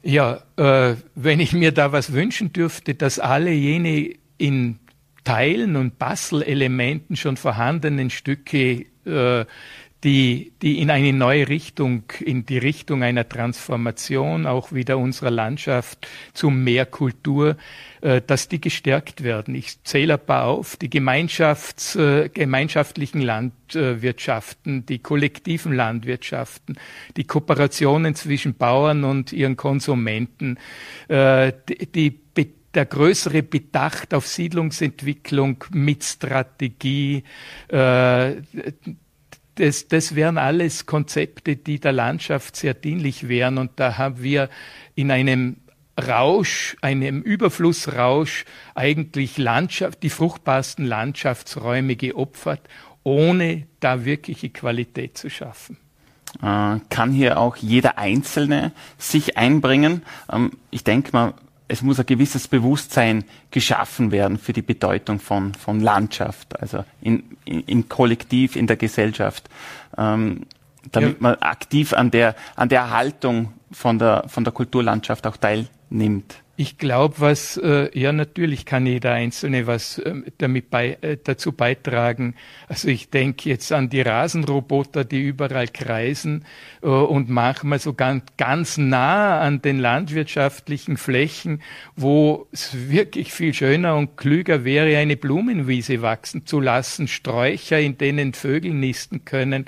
Ja, 0.03 0.41
äh, 0.57 0.97
wenn 1.15 1.41
ich 1.41 1.53
mir 1.55 1.73
da 1.73 1.93
was 1.93 2.13
wünschen 2.13 2.53
dürfte, 2.53 2.95
dass 2.95 3.19
alle 3.19 3.53
jene 3.53 4.15
in 4.37 4.79
Teilen 5.25 5.77
und 5.77 5.99
Bastelelementen 5.99 7.17
schon 7.17 7.37
vorhandenen 7.37 8.11
Stücke 8.11 8.87
äh, 9.05 9.45
die, 10.05 10.53
die 10.63 10.81
in 10.81 10.91
eine 10.91 11.13
neue 11.13 11.49
Richtung, 11.49 12.05
in 12.21 12.47
die 12.47 12.59
Richtung 12.59 13.03
einer 13.03 13.29
Transformation 13.29 14.47
auch 14.47 14.73
wieder 14.73 14.97
unserer 14.97 15.31
Landschaft 15.31 16.07
zu 16.35 16.51
mehr 16.51 16.87
Kultur, 16.87 17.57
äh, 18.01 18.21
dass 18.25 18.49
die 18.49 18.61
gestärkt 18.61 19.25
werden. 19.25 19.57
Ich 19.57 19.83
zähle 19.83 20.15
ein 20.15 20.25
paar 20.25 20.45
auf, 20.45 20.77
die 20.77 20.89
Gemeinschafts, 20.89 21.97
äh, 21.97 22.29
gemeinschaftlichen 22.29 23.21
Landwirtschaften, 23.21 24.87
die 24.87 25.01
kollektiven 25.01 25.73
Landwirtschaften, 25.73 26.79
die 27.17 27.25
Kooperationen 27.25 28.15
zwischen 28.15 28.55
Bauern 28.55 29.03
und 29.03 29.33
ihren 29.33 29.57
Konsumenten, 29.57 30.59
äh, 31.09 31.53
die, 31.95 32.21
der 32.75 32.87
größere 32.87 33.43
Bedacht 33.43 34.15
auf 34.15 34.29
Siedlungsentwicklung 34.29 35.65
mit 35.73 36.05
Strategie, 36.05 37.25
äh, 37.69 38.37
das, 39.59 39.89
das 39.89 40.15
wären 40.15 40.39
alles 40.39 40.87
Konzepte, 40.87 41.57
die 41.57 41.81
der 41.81 41.93
Landschaft 41.93 42.57
sehr 42.57 42.75
dienlich 42.75 43.29
wären. 43.29 43.59
Und 43.59 43.73
da 43.77 43.99
haben 43.99 44.23
wir 44.23 44.49
in 44.95 45.11
einem 45.11 45.57
Rausch, 46.01 46.77
einem 46.81 47.23
Überflussrausch 47.23 48.45
eigentlich 48.75 49.37
Landschaft, 49.37 50.03
die 50.03 50.11
fruchtbarsten 50.11 50.85
Landschaftsräume 50.85 51.97
geopfert, 51.97 52.61
ohne 53.03 53.67
da 53.81 54.05
wirkliche 54.05 54.51
Qualität 54.51 55.19
zu 55.19 55.29
schaffen. 55.29 55.77
Äh, 56.43 56.79
kann 56.89 57.13
hier 57.13 57.39
auch 57.39 57.57
jeder 57.57 57.99
Einzelne 57.99 58.73
sich 58.99 59.39
einbringen? 59.39 60.03
Ähm, 60.31 60.53
ich 60.71 60.85
denke 60.85 61.11
mal, 61.13 61.35
es 61.69 61.83
muss 61.83 62.01
ein 62.01 62.07
gewisses 62.07 62.49
Bewusstsein 62.49 63.25
geschaffen 63.51 64.11
werden 64.11 64.39
für 64.39 64.55
die 64.55 64.63
Bedeutung 64.63 65.21
von, 65.21 65.55
von 65.55 65.81
Landschaft, 65.81 66.59
also 66.61 66.85
in, 67.03 67.37
in, 67.45 67.61
im 67.65 67.89
Kollektiv, 67.89 68.57
in 68.57 68.67
der 68.67 68.77
Gesellschaft, 68.77 69.49
ähm, 69.97 70.47
damit 70.91 71.13
ja. 71.13 71.17
man 71.21 71.35
aktiv 71.37 71.93
an 71.93 72.11
der, 72.11 72.35
an 72.57 72.71
der 72.71 72.81
Erhaltung 72.81 73.53
von 73.71 73.99
der, 73.99 74.25
von 74.29 74.45
der 74.45 74.53
Kulturlandschaft 74.53 75.27
auch 75.27 75.37
teilnimmt. 75.37 76.37
Ich 76.61 76.77
glaube, 76.77 77.15
was 77.19 77.57
äh, 77.57 77.89
ja 77.97 78.11
natürlich 78.11 78.67
kann 78.67 78.85
jeder 78.85 79.13
Einzelne 79.13 79.69
was 79.69 79.99
äh, 80.01 80.13
damit 80.39 80.71
bei, 80.71 80.99
äh, 81.03 81.17
dazu 81.23 81.53
beitragen. 81.53 82.35
Also 82.67 82.89
ich 82.89 83.11
denke 83.11 83.49
jetzt 83.49 83.71
an 83.71 83.91
die 83.91 84.01
Rasenroboter, 84.01 85.05
die 85.05 85.23
überall 85.23 85.69
kreisen 85.69 86.45
äh, 86.83 86.89
und 86.89 87.31
manchmal 87.31 87.79
so 87.79 87.95
ganz, 87.95 88.25
ganz 88.39 88.77
nah 88.77 89.39
an 89.39 89.63
den 89.63 89.79
landwirtschaftlichen 89.79 90.97
Flächen, 90.97 91.63
wo 91.95 92.49
es 92.51 92.91
wirklich 92.91 93.33
viel 93.33 93.55
schöner 93.55 93.95
und 93.95 94.17
klüger 94.17 94.65
wäre, 94.65 94.99
eine 94.99 95.17
Blumenwiese 95.17 96.03
wachsen 96.03 96.45
zu 96.45 96.59
lassen, 96.59 97.07
Sträucher, 97.07 97.79
in 97.79 97.99
denen 97.99 98.33
Vögel 98.33 98.75
nisten 98.75 99.25
können. 99.25 99.67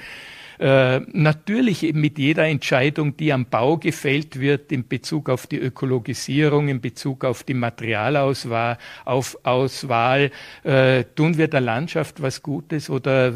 Äh, 0.61 1.01
natürlich 1.15 1.95
mit 1.95 2.19
jeder 2.19 2.47
Entscheidung, 2.47 3.17
die 3.17 3.33
am 3.33 3.47
Bau 3.47 3.79
gefällt 3.79 4.39
wird, 4.39 4.71
in 4.71 4.87
Bezug 4.87 5.31
auf 5.31 5.47
die 5.47 5.57
Ökologisierung, 5.57 6.69
in 6.69 6.83
Bezug 6.83 7.25
auf 7.25 7.45
die 7.45 7.55
Materialauswahl, 7.55 8.77
auf 9.07 9.39
Auswahl, 9.45 10.31
äh, 10.63 11.05
tun 11.15 11.39
wir 11.39 11.49
der 11.49 11.63
Landschaft 11.63 12.21
was 12.21 12.43
Gutes 12.43 12.91
oder, 12.91 13.33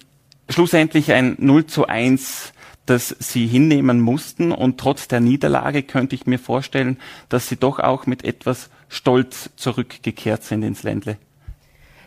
schlussendlich 0.51 1.13
ein 1.13 1.37
0 1.39 1.67
zu 1.67 1.87
1 1.87 2.53
das 2.89 3.15
sie 3.19 3.47
hinnehmen 3.47 4.01
mussten. 4.01 4.53
Und 4.53 4.79
trotz 4.79 5.09
der 5.09 5.21
Niederlage 5.21 5.83
könnte 5.83 6.15
ich 6.15 6.27
mir 6.27 6.39
vorstellen, 6.39 6.99
dass 7.29 7.49
sie 7.49 7.57
doch 7.57 7.79
auch 7.79 8.07
mit 8.07 8.25
etwas 8.25 8.71
Stolz 8.89 9.51
zurückgekehrt 9.57 10.43
sind 10.43 10.63
ins 10.63 10.83
Ländle. 10.83 11.19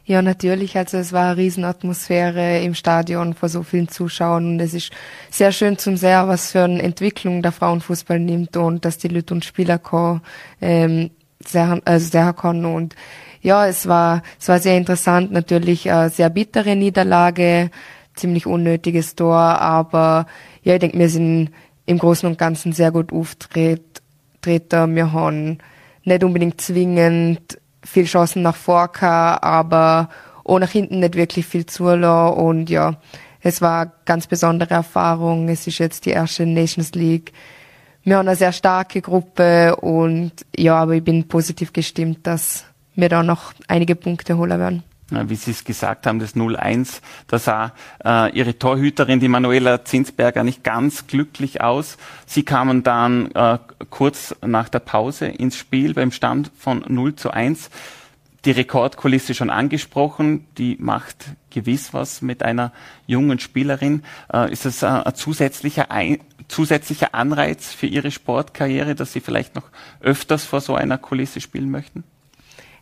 Ja, 0.05 0.21
natürlich. 0.21 0.77
Also 0.77 0.97
es 0.97 1.13
war 1.13 1.27
eine 1.27 1.37
Riesenatmosphäre 1.37 2.59
im 2.63 2.73
Stadion 2.73 3.33
vor 3.33 3.49
so 3.49 3.63
vielen 3.63 3.87
Zuschauern 3.87 4.53
und 4.53 4.59
es 4.59 4.73
ist 4.73 4.91
sehr 5.29 5.51
schön 5.51 5.77
zum 5.77 5.95
sehen, 5.95 6.27
was 6.27 6.51
für 6.51 6.63
eine 6.63 6.81
Entwicklung 6.81 7.41
der 7.41 7.51
Frauenfußball 7.51 8.19
nimmt 8.19 8.57
und 8.57 8.83
dass 8.83 8.97
die 8.97 9.09
Leute 9.09 9.33
und 9.33 9.45
Spieler 9.45 9.77
kommen, 9.77 10.21
ähm, 10.59 11.11
sehr, 11.45 11.79
also 11.85 12.07
sehr 12.07 12.33
können 12.33 12.65
und 12.65 12.95
ja, 13.41 13.67
es 13.67 13.87
war, 13.87 14.21
es 14.39 14.47
war 14.49 14.59
sehr 14.59 14.77
interessant, 14.77 15.31
natürlich 15.31 15.91
eine 15.91 16.09
sehr 16.09 16.29
bittere 16.29 16.75
Niederlage, 16.75 17.71
ziemlich 18.15 18.45
unnötiges 18.45 19.15
Tor, 19.15 19.35
aber 19.37 20.27
ja, 20.63 20.75
ich 20.75 20.79
denke, 20.79 20.99
wir 20.99 21.09
sind 21.09 21.49
im 21.85 21.97
Großen 21.97 22.27
und 22.27 22.37
Ganzen 22.37 22.73
sehr 22.73 22.91
gut 22.91 23.11
auftreten. 23.11 23.81
Wir 24.43 25.11
haben 25.11 25.57
nicht 26.03 26.23
unbedingt 26.23 26.61
zwingend 26.61 27.59
viel 27.84 28.06
Chancen 28.06 28.41
nach 28.41 28.56
vor 28.56 28.88
gehabt, 28.89 29.44
aber 29.44 30.10
nach 30.48 30.70
hinten 30.70 31.00
nicht 31.00 31.15
wirklich 31.15 31.46
viel 31.46 31.65
zulassen 31.65 32.38
und 32.38 32.70
ja, 32.70 32.96
es 33.41 33.62
war 33.62 33.82
eine 33.82 33.91
ganz 34.06 34.28
besondere 34.28 34.74
Erfahrung. 34.76 35.50
Es 35.50 35.65
ist 35.65 35.80
jetzt 35.80 36.06
die 36.06 36.12
erste 36.12 36.46
Nations 36.46 36.94
League. 36.94 37.32
Wir 38.04 38.17
haben 38.17 38.28
eine 38.28 38.36
sehr 38.36 38.52
starke 38.52 39.02
Gruppe 39.02 39.76
und 39.78 40.32
ja, 40.56 40.76
aber 40.76 40.94
ich 40.94 41.04
bin 41.04 41.28
positiv 41.28 41.74
gestimmt, 41.74 42.20
dass 42.28 42.65
wir 42.96 43.10
da 43.10 43.24
noch 43.24 43.54
einige 43.67 43.96
Punkte 43.96 44.38
holen 44.38 44.60
werden 44.60 44.84
wie 45.12 45.36
Sie 45.36 45.52
es 45.52 45.63
gesagt 45.63 46.08
haben, 46.08 46.19
das 46.19 46.36
0-1, 46.36 47.02
da 47.28 47.39
sah 47.39 47.74
äh, 48.04 48.32
Ihre 48.36 48.58
Torhüterin, 48.58 49.19
die 49.19 49.28
Manuela 49.28 49.84
Zinsberger, 49.84 50.43
nicht 50.43 50.63
ganz 50.63 51.08
glücklich 51.08 51.62
aus. 51.62 51.97
Sie 52.26 52.43
kamen 52.43 52.84
dann 52.84 53.32
äh, 53.32 53.58
kurz 53.89 54.36
nach 54.45 54.69
der 54.69 54.80
Pause 54.80 55.28
ins 55.28 55.58
Spiel 55.58 55.93
beim 55.93 56.12
Stand 56.12 56.52
von 56.58 56.84
0 56.88 57.15
zu 57.15 57.32
1. 57.32 57.69
Die 58.45 58.52
Rekordkulisse 58.52 59.36
schon 59.36 59.52
angesprochen, 59.52 60.47
die 60.58 60.76
macht 60.80 61.26
gewiss 61.52 61.93
was 61.93 62.24
mit 62.24 62.41
einer 62.41 62.71
jungen 63.06 63.38
Spielerin. 63.39 64.04
Äh, 64.34 64.52
ist 64.52 64.65
das 64.65 64.82
äh, 64.82 64.88
ein 64.88 65.13
zusätzlicher, 65.13 65.91
ein, 65.91 66.19
zusätzlicher 66.47 67.13
Anreiz 67.13 67.71
für 67.71 67.86
Ihre 67.86 68.10
Sportkarriere, 68.10 68.95
dass 68.95 69.13
Sie 69.13 69.19
vielleicht 69.19 69.54
noch 69.54 69.69
öfters 70.00 70.45
vor 70.45 70.62
so 70.62 70.74
einer 70.74 70.97
Kulisse 70.97 71.39
spielen 71.39 71.69
möchten? 71.69 72.04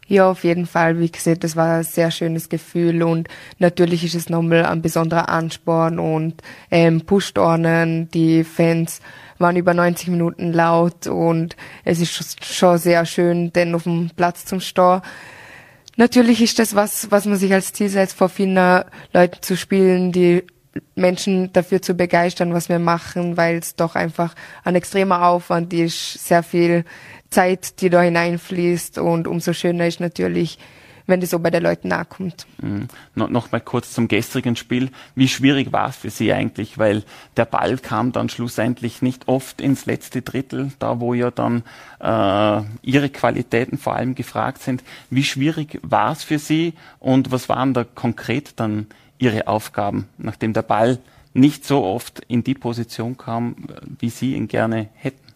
Ja, 0.09 0.31
auf 0.31 0.43
jeden 0.43 0.65
Fall. 0.65 0.99
Wie 0.99 1.11
gesagt, 1.11 1.43
das 1.43 1.55
war 1.55 1.77
ein 1.77 1.83
sehr 1.83 2.09
schönes 2.09 2.49
Gefühl 2.49 3.03
und 3.03 3.27
natürlich 3.59 4.03
ist 4.03 4.15
es 4.15 4.27
nochmal 4.27 4.65
ein 4.65 4.81
besonderer 4.81 5.29
Ansporn 5.29 5.99
und 5.99 6.41
ähm, 6.71 7.01
pusht 7.01 7.37
einen. 7.37 8.09
Die 8.09 8.43
Fans 8.43 9.01
waren 9.37 9.55
über 9.55 9.75
90 9.75 10.07
Minuten 10.07 10.51
laut 10.51 11.05
und 11.05 11.55
es 11.85 12.01
ist 12.01 12.43
schon 12.43 12.79
sehr 12.79 13.05
schön, 13.05 13.53
denn 13.53 13.75
auf 13.75 13.83
dem 13.83 14.09
Platz 14.15 14.45
zum 14.45 14.61
Stehen. 14.61 15.01
Natürlich 15.95 16.41
ist 16.41 16.57
das 16.57 16.73
was, 16.73 17.11
was 17.11 17.25
man 17.25 17.37
sich 17.37 17.53
als 17.53 17.73
Ziel 17.73 17.89
setzt, 17.89 18.17
vor 18.17 18.29
vielen 18.29 18.55
Leuten 19.13 19.41
zu 19.41 19.55
spielen, 19.55 20.11
die 20.11 20.43
Menschen 20.95 21.51
dafür 21.53 21.81
zu 21.81 21.93
begeistern, 21.93 22.53
was 22.53 22.69
wir 22.69 22.79
machen, 22.79 23.37
weil 23.37 23.57
es 23.57 23.75
doch 23.75 23.95
einfach 23.95 24.35
ein 24.63 24.75
extremer 24.75 25.27
Aufwand 25.27 25.73
ist, 25.73 26.27
sehr 26.27 26.43
viel 26.43 26.85
Zeit, 27.29 27.81
die 27.81 27.89
da 27.89 28.01
hineinfließt 28.01 28.97
und 28.97 29.27
umso 29.27 29.53
schöner 29.53 29.87
ist 29.87 29.99
natürlich, 29.99 30.57
wenn 31.09 31.21
das 31.21 31.31
so 31.31 31.39
bei 31.39 31.49
den 31.49 31.63
Leuten 31.63 31.87
nachkommt. 31.87 32.45
Mhm. 32.61 32.87
No, 33.15 33.27
noch 33.27 33.49
kurz 33.65 33.93
zum 33.93 34.07
gestrigen 34.07 34.55
Spiel. 34.55 34.91
Wie 35.15 35.27
schwierig 35.27 35.73
war 35.73 35.89
es 35.89 35.97
für 35.97 36.11
Sie 36.11 36.31
eigentlich? 36.31 36.77
Weil 36.77 37.03
der 37.35 37.45
Ball 37.45 37.77
kam 37.79 38.11
dann 38.11 38.29
schlussendlich 38.29 39.01
nicht 39.01 39.27
oft 39.27 39.59
ins 39.59 39.87
letzte 39.87 40.21
Drittel, 40.21 40.71
da 40.77 40.99
wo 40.99 41.15
ja 41.15 41.31
dann 41.31 41.63
äh, 41.99 42.61
Ihre 42.83 43.09
Qualitäten 43.09 43.79
vor 43.79 43.95
allem 43.95 44.13
gefragt 44.13 44.61
sind. 44.61 44.83
Wie 45.09 45.23
schwierig 45.23 45.79
war 45.81 46.11
es 46.11 46.23
für 46.23 46.37
Sie 46.37 46.73
und 46.99 47.31
was 47.31 47.49
waren 47.49 47.73
da 47.73 47.83
konkret 47.83 48.53
dann 48.57 48.85
Ihre 49.19 49.47
Aufgaben, 49.47 50.09
nachdem 50.17 50.53
der 50.53 50.63
Ball 50.63 50.97
nicht 51.33 51.65
so 51.65 51.83
oft 51.83 52.21
in 52.27 52.43
die 52.43 52.55
Position 52.55 53.17
kam, 53.17 53.55
wie 53.99 54.09
Sie 54.09 54.33
ihn 54.33 54.47
gerne 54.47 54.89
hätten? 54.95 55.29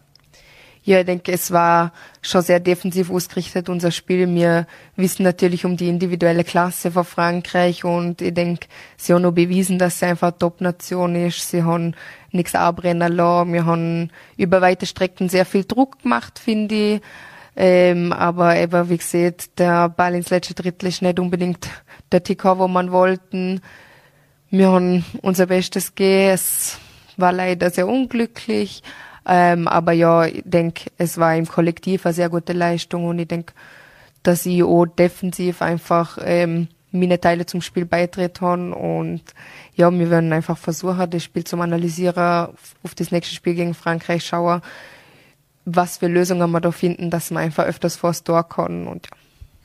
Ja, 0.86 1.00
ich 1.00 1.06
denke, 1.06 1.32
es 1.32 1.50
war 1.50 1.92
schon 2.20 2.42
sehr 2.42 2.60
defensiv 2.60 3.10
ausgerichtet, 3.10 3.70
unser 3.70 3.90
Spiel. 3.90 4.28
Wir 4.34 4.66
wissen 4.96 5.22
natürlich 5.22 5.64
um 5.64 5.78
die 5.78 5.88
individuelle 5.88 6.44
Klasse 6.44 6.90
von 6.90 7.04
Frankreich 7.04 7.86
und 7.86 8.20
ich 8.20 8.34
denke, 8.34 8.66
sie 8.98 9.14
haben 9.14 9.22
noch 9.22 9.32
bewiesen, 9.32 9.78
dass 9.78 10.00
sie 10.00 10.06
einfach 10.06 10.32
Top-Nation 10.38 11.16
ist. 11.16 11.48
Sie 11.48 11.62
haben 11.62 11.94
nichts 12.32 12.54
abbrennen 12.54 13.14
lassen. 13.14 13.54
Wir 13.54 13.64
haben 13.64 14.10
über 14.36 14.60
weite 14.60 14.84
Strecken 14.84 15.30
sehr 15.30 15.46
viel 15.46 15.64
Druck 15.64 16.02
gemacht, 16.02 16.38
finde 16.38 16.74
ich. 16.74 17.00
Ähm, 17.56 18.12
aber 18.12 18.56
eben, 18.56 18.88
wie 18.88 18.96
gesagt, 18.96 19.58
der 19.58 19.88
Ball 19.88 20.14
ins 20.14 20.30
letzte 20.30 20.54
Drittel 20.54 20.88
ist 20.88 21.02
nicht 21.02 21.20
unbedingt 21.20 21.68
der 22.10 22.22
Ticker, 22.22 22.58
wo 22.58 22.66
man 22.66 22.90
wollten. 22.90 23.60
Wir 24.50 24.70
haben 24.70 25.04
unser 25.22 25.46
Bestes 25.46 25.94
gegeben. 25.94 26.34
Es 26.34 26.78
war 27.16 27.32
leider 27.32 27.70
sehr 27.70 27.86
unglücklich. 27.86 28.82
Ähm, 29.26 29.68
aber 29.68 29.92
ja, 29.92 30.26
ich 30.26 30.42
denke, 30.44 30.90
es 30.98 31.16
war 31.18 31.34
im 31.36 31.46
Kollektiv 31.46 32.04
eine 32.04 32.12
sehr 32.12 32.28
gute 32.28 32.52
Leistung 32.52 33.06
und 33.06 33.18
ich 33.18 33.28
denke, 33.28 33.54
dass 34.22 34.44
ich 34.46 34.62
auch 34.62 34.86
defensiv 34.86 35.62
einfach 35.62 36.18
ähm, 36.22 36.68
meine 36.90 37.20
Teile 37.20 37.46
zum 37.46 37.60
Spiel 37.60 37.86
beitreten 37.86 38.46
haben 38.46 38.72
und 38.72 39.22
ja, 39.74 39.90
wir 39.90 40.10
werden 40.10 40.32
einfach 40.32 40.58
versuchen, 40.58 41.10
das 41.10 41.24
Spiel 41.24 41.44
zum 41.44 41.60
Analysieren, 41.60 42.48
auf 42.82 42.94
das 42.94 43.10
nächste 43.10 43.34
Spiel 43.34 43.54
gegen 43.54 43.74
Frankreich 43.74 44.24
schauen, 44.24 44.62
was 45.64 45.98
für 45.98 46.08
Lösungen 46.08 46.50
wir 46.50 46.60
da 46.60 46.70
finden, 46.70 47.10
dass 47.10 47.30
man 47.30 47.42
einfach 47.42 47.64
öfters 47.64 47.96
vor 47.96 48.10
das 48.10 48.24
Tor 48.24 48.48
kann 48.48 48.86
und 48.86 49.06
ja. 49.06 49.16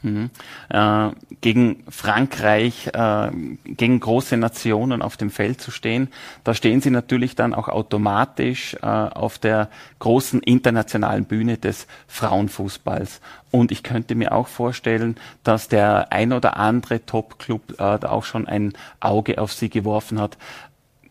Mhm. 0.02 0.30
Äh, 0.70 1.10
gegen 1.42 1.84
Frankreich, 1.90 2.88
äh, 2.94 3.32
gegen 3.66 4.00
große 4.00 4.38
Nationen 4.38 5.02
auf 5.02 5.18
dem 5.18 5.30
Feld 5.30 5.60
zu 5.60 5.72
stehen, 5.72 6.08
da 6.44 6.54
stehen 6.54 6.80
sie 6.80 6.90
natürlich 6.90 7.36
dann 7.36 7.54
auch 7.54 7.68
automatisch 7.68 8.76
äh, 8.76 8.86
auf 8.86 9.40
der 9.40 9.70
großen 10.00 10.42
internationalen 10.42 11.26
Bühne 11.26 11.58
des 11.58 11.86
Frauenfußballs. 12.08 13.20
Und 13.52 13.72
ich 13.72 13.84
könnte 13.84 14.16
mir 14.16 14.32
auch 14.32 14.48
vorstellen, 14.48 15.18
dass 15.44 15.68
der 15.68 16.14
ein 16.14 16.32
oder 16.32 16.56
andere 16.58 17.06
Top-Club 17.06 17.76
äh, 17.80 18.06
auch 18.06 18.24
schon 18.24 18.48
ein 18.48 18.74
Auge 19.02 19.42
auf 19.42 19.52
sie 19.52 19.70
geworfen 19.70 20.22
hat. 20.22 20.38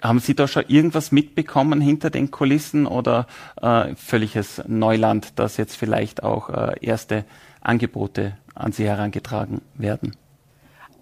Haben 0.03 0.21
Sie 0.21 0.35
da 0.35 0.47
schon 0.47 0.65
irgendwas 0.69 1.11
mitbekommen 1.11 1.81
hinter 1.81 2.11
den 2.11 2.31
Kulissen 2.31 2.87
oder 2.87 3.27
äh, 3.61 3.95
völliges 3.97 4.63
Neuland, 4.67 5.39
dass 5.39 5.57
jetzt 5.57 5.77
vielleicht 5.77 6.23
auch 6.23 6.51
äh, 6.51 6.75
erste 6.81 7.25
Angebote 7.61 8.37
an 8.55 8.73
Sie 8.73 8.85
herangetragen 8.85 9.61
werden? 9.75 10.15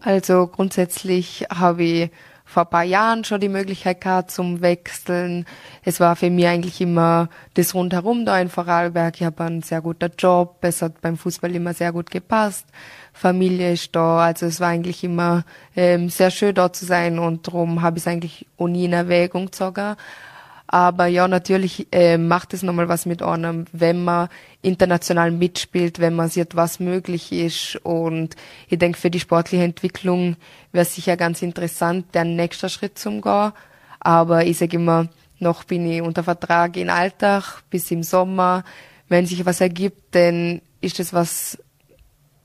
Also 0.00 0.46
grundsätzlich 0.46 1.46
habe 1.50 1.82
ich 1.82 2.10
vor 2.46 2.62
ein 2.62 2.70
paar 2.70 2.84
Jahren 2.84 3.24
schon 3.24 3.40
die 3.40 3.48
Möglichkeit 3.48 4.00
gehabt 4.00 4.30
zum 4.30 4.62
Wechseln. 4.62 5.44
Es 5.84 5.98
war 5.98 6.14
für 6.14 6.30
mich 6.30 6.46
eigentlich 6.46 6.80
immer 6.80 7.28
das 7.54 7.74
rundherum 7.74 8.24
da 8.24 8.40
in 8.40 8.48
Vorarlberg. 8.48 9.16
Ich 9.16 9.24
habe 9.24 9.44
einen 9.44 9.62
sehr 9.62 9.82
guten 9.82 10.12
Job. 10.16 10.56
Es 10.60 10.80
hat 10.80 11.00
beim 11.02 11.18
Fußball 11.18 11.54
immer 11.54 11.74
sehr 11.74 11.92
gut 11.92 12.10
gepasst. 12.10 12.66
Familie 13.12 13.72
ist 13.72 13.94
da. 13.96 14.20
Also 14.20 14.46
es 14.46 14.60
war 14.60 14.68
eigentlich 14.68 15.02
immer 15.02 15.44
ähm, 15.74 16.08
sehr 16.08 16.30
schön 16.30 16.54
da 16.54 16.72
zu 16.72 16.86
sein 16.86 17.18
und 17.18 17.48
darum 17.48 17.82
habe 17.82 17.98
ich 17.98 18.04
es 18.04 18.08
eigentlich 18.08 18.46
nie 18.58 18.84
in 18.84 18.92
Erwägung 18.92 19.46
gezogen. 19.46 19.96
Aber 20.68 21.06
ja, 21.06 21.28
natürlich 21.28 21.86
äh, 21.92 22.18
macht 22.18 22.52
es 22.52 22.62
nochmal 22.62 22.88
was 22.88 23.06
mit 23.06 23.22
einem, 23.22 23.66
wenn 23.72 24.02
man 24.02 24.28
international 24.62 25.30
mitspielt, 25.30 26.00
wenn 26.00 26.14
man 26.14 26.28
sieht, 26.28 26.56
was 26.56 26.80
möglich 26.80 27.30
ist. 27.30 27.76
Und 27.84 28.34
ich 28.68 28.78
denke, 28.78 28.98
für 28.98 29.10
die 29.10 29.20
sportliche 29.20 29.62
Entwicklung 29.62 30.36
wäre 30.72 30.84
sicher 30.84 31.16
ganz 31.16 31.42
interessant, 31.42 32.14
der 32.14 32.24
nächste 32.24 32.68
Schritt 32.68 32.98
zum 32.98 33.20
Gehen. 33.20 33.52
Aber 34.00 34.44
ich 34.44 34.58
sage 34.58 34.76
immer, 34.76 35.08
noch 35.38 35.64
bin 35.64 35.88
ich 35.90 36.02
unter 36.02 36.24
Vertrag 36.24 36.76
in 36.76 36.90
Alltag 36.90 37.62
bis 37.70 37.90
im 37.90 38.02
Sommer. 38.02 38.64
Wenn 39.08 39.26
sich 39.26 39.46
was 39.46 39.60
ergibt, 39.60 40.14
dann 40.16 40.62
ist 40.80 40.98
das 40.98 41.12
was, 41.12 41.58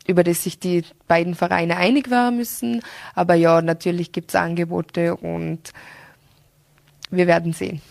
über 0.05 0.23
das 0.23 0.43
sich 0.43 0.59
die 0.59 0.83
beiden 1.07 1.33
Vereine 1.33 1.77
einig 1.77 2.11
werden 2.11 2.37
müssen. 2.37 2.81
Aber 3.15 3.33
ja, 3.33 3.63
natürlich 3.63 4.11
gibt 4.11 4.29
es 4.29 4.35
Angebote 4.35 5.15
und 5.15 5.71
wir 7.09 7.25
werden 7.25 7.53
sehen. 7.53 7.81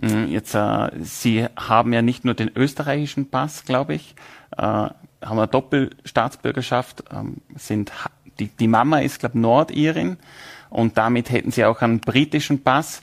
Mhm, 0.00 0.28
jetzt, 0.28 0.54
äh, 0.54 0.90
Sie 1.00 1.46
haben 1.56 1.92
ja 1.92 2.02
nicht 2.02 2.24
nur 2.24 2.34
den 2.34 2.50
österreichischen 2.54 3.30
Pass, 3.30 3.64
glaube 3.64 3.94
ich, 3.94 4.14
äh, 4.56 4.62
haben 4.62 4.94
eine 5.22 5.48
Doppelstaatsbürgerschaft, 5.48 7.04
ähm, 7.12 7.38
sind 7.56 7.92
die, 8.38 8.48
die 8.48 8.68
Mama 8.68 9.00
ist, 9.00 9.18
glaube 9.18 9.38
Nordirin 9.38 10.16
und 10.70 10.96
damit 10.96 11.30
hätten 11.30 11.50
Sie 11.50 11.64
auch 11.64 11.82
einen 11.82 12.00
britischen 12.00 12.62
Pass. 12.62 13.02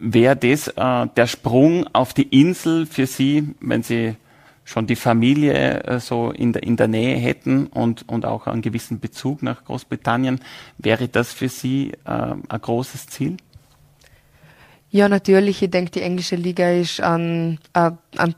Wäre 0.00 0.36
das 0.36 0.68
äh, 0.68 1.06
der 1.16 1.26
Sprung 1.26 1.86
auf 1.92 2.14
die 2.14 2.40
Insel 2.40 2.86
für 2.86 3.06
Sie, 3.06 3.54
wenn 3.60 3.82
Sie 3.82 4.16
schon 4.64 4.86
die 4.86 4.96
Familie 4.96 5.82
äh, 5.84 6.00
so 6.00 6.30
in 6.30 6.52
der, 6.52 6.62
in 6.62 6.76
der 6.76 6.88
Nähe 6.88 7.16
hätten 7.16 7.66
und, 7.68 8.08
und 8.08 8.26
auch 8.26 8.46
einen 8.46 8.62
gewissen 8.62 9.00
Bezug 9.00 9.42
nach 9.42 9.64
Großbritannien, 9.64 10.40
wäre 10.76 11.08
das 11.08 11.32
für 11.32 11.48
Sie 11.48 11.92
äh, 12.04 12.10
ein 12.10 12.60
großes 12.60 13.06
Ziel? 13.06 13.38
Ja, 14.90 15.08
natürlich. 15.08 15.62
Ich 15.62 15.70
denke, 15.70 15.90
die 15.90 16.02
englische 16.02 16.36
Liga 16.36 16.70
ist 16.70 17.00
an, 17.00 17.58
an, 17.72 17.98
an 18.16 18.34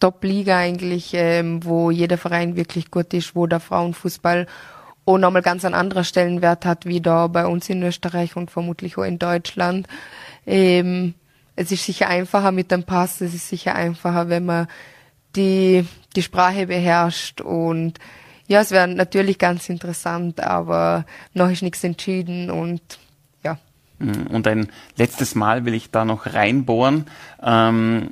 Top-Liga 0.00 0.58
eigentlich, 0.58 1.12
ähm, 1.14 1.64
wo 1.64 1.90
jeder 1.90 2.18
Verein 2.18 2.56
wirklich 2.56 2.90
gut 2.90 3.14
ist, 3.14 3.34
wo 3.34 3.46
der 3.46 3.60
Frauenfußball 3.60 4.46
auch 5.06 5.18
nochmal 5.18 5.42
ganz 5.42 5.64
einen 5.64 5.74
anderen 5.74 6.04
Stellenwert 6.04 6.66
hat, 6.66 6.86
wie 6.86 7.00
da 7.00 7.26
bei 7.26 7.46
uns 7.46 7.68
in 7.70 7.82
Österreich 7.82 8.36
und 8.36 8.50
vermutlich 8.50 8.98
auch 8.98 9.04
in 9.04 9.18
Deutschland. 9.18 9.88
Ähm, 10.46 11.14
es 11.56 11.72
ist 11.72 11.84
sicher 11.84 12.08
einfacher 12.08 12.52
mit 12.52 12.70
dem 12.70 12.84
Pass, 12.84 13.20
es 13.20 13.34
ist 13.34 13.48
sicher 13.48 13.74
einfacher, 13.74 14.28
wenn 14.28 14.44
man 14.44 14.66
die, 15.36 15.86
die 16.16 16.22
Sprache 16.22 16.66
beherrscht 16.66 17.40
und 17.40 17.98
ja, 18.48 18.60
es 18.60 18.70
wäre 18.70 18.88
natürlich 18.88 19.38
ganz 19.38 19.68
interessant, 19.68 20.40
aber 20.40 21.06
noch 21.32 21.50
ist 21.50 21.62
nichts 21.62 21.82
entschieden 21.84 22.50
und. 22.50 22.82
Und 24.02 24.46
ein 24.46 24.68
letztes 24.96 25.34
Mal 25.34 25.64
will 25.64 25.74
ich 25.74 25.90
da 25.90 26.04
noch 26.04 26.26
reinbohren. 26.26 27.06
Ähm, 27.42 28.10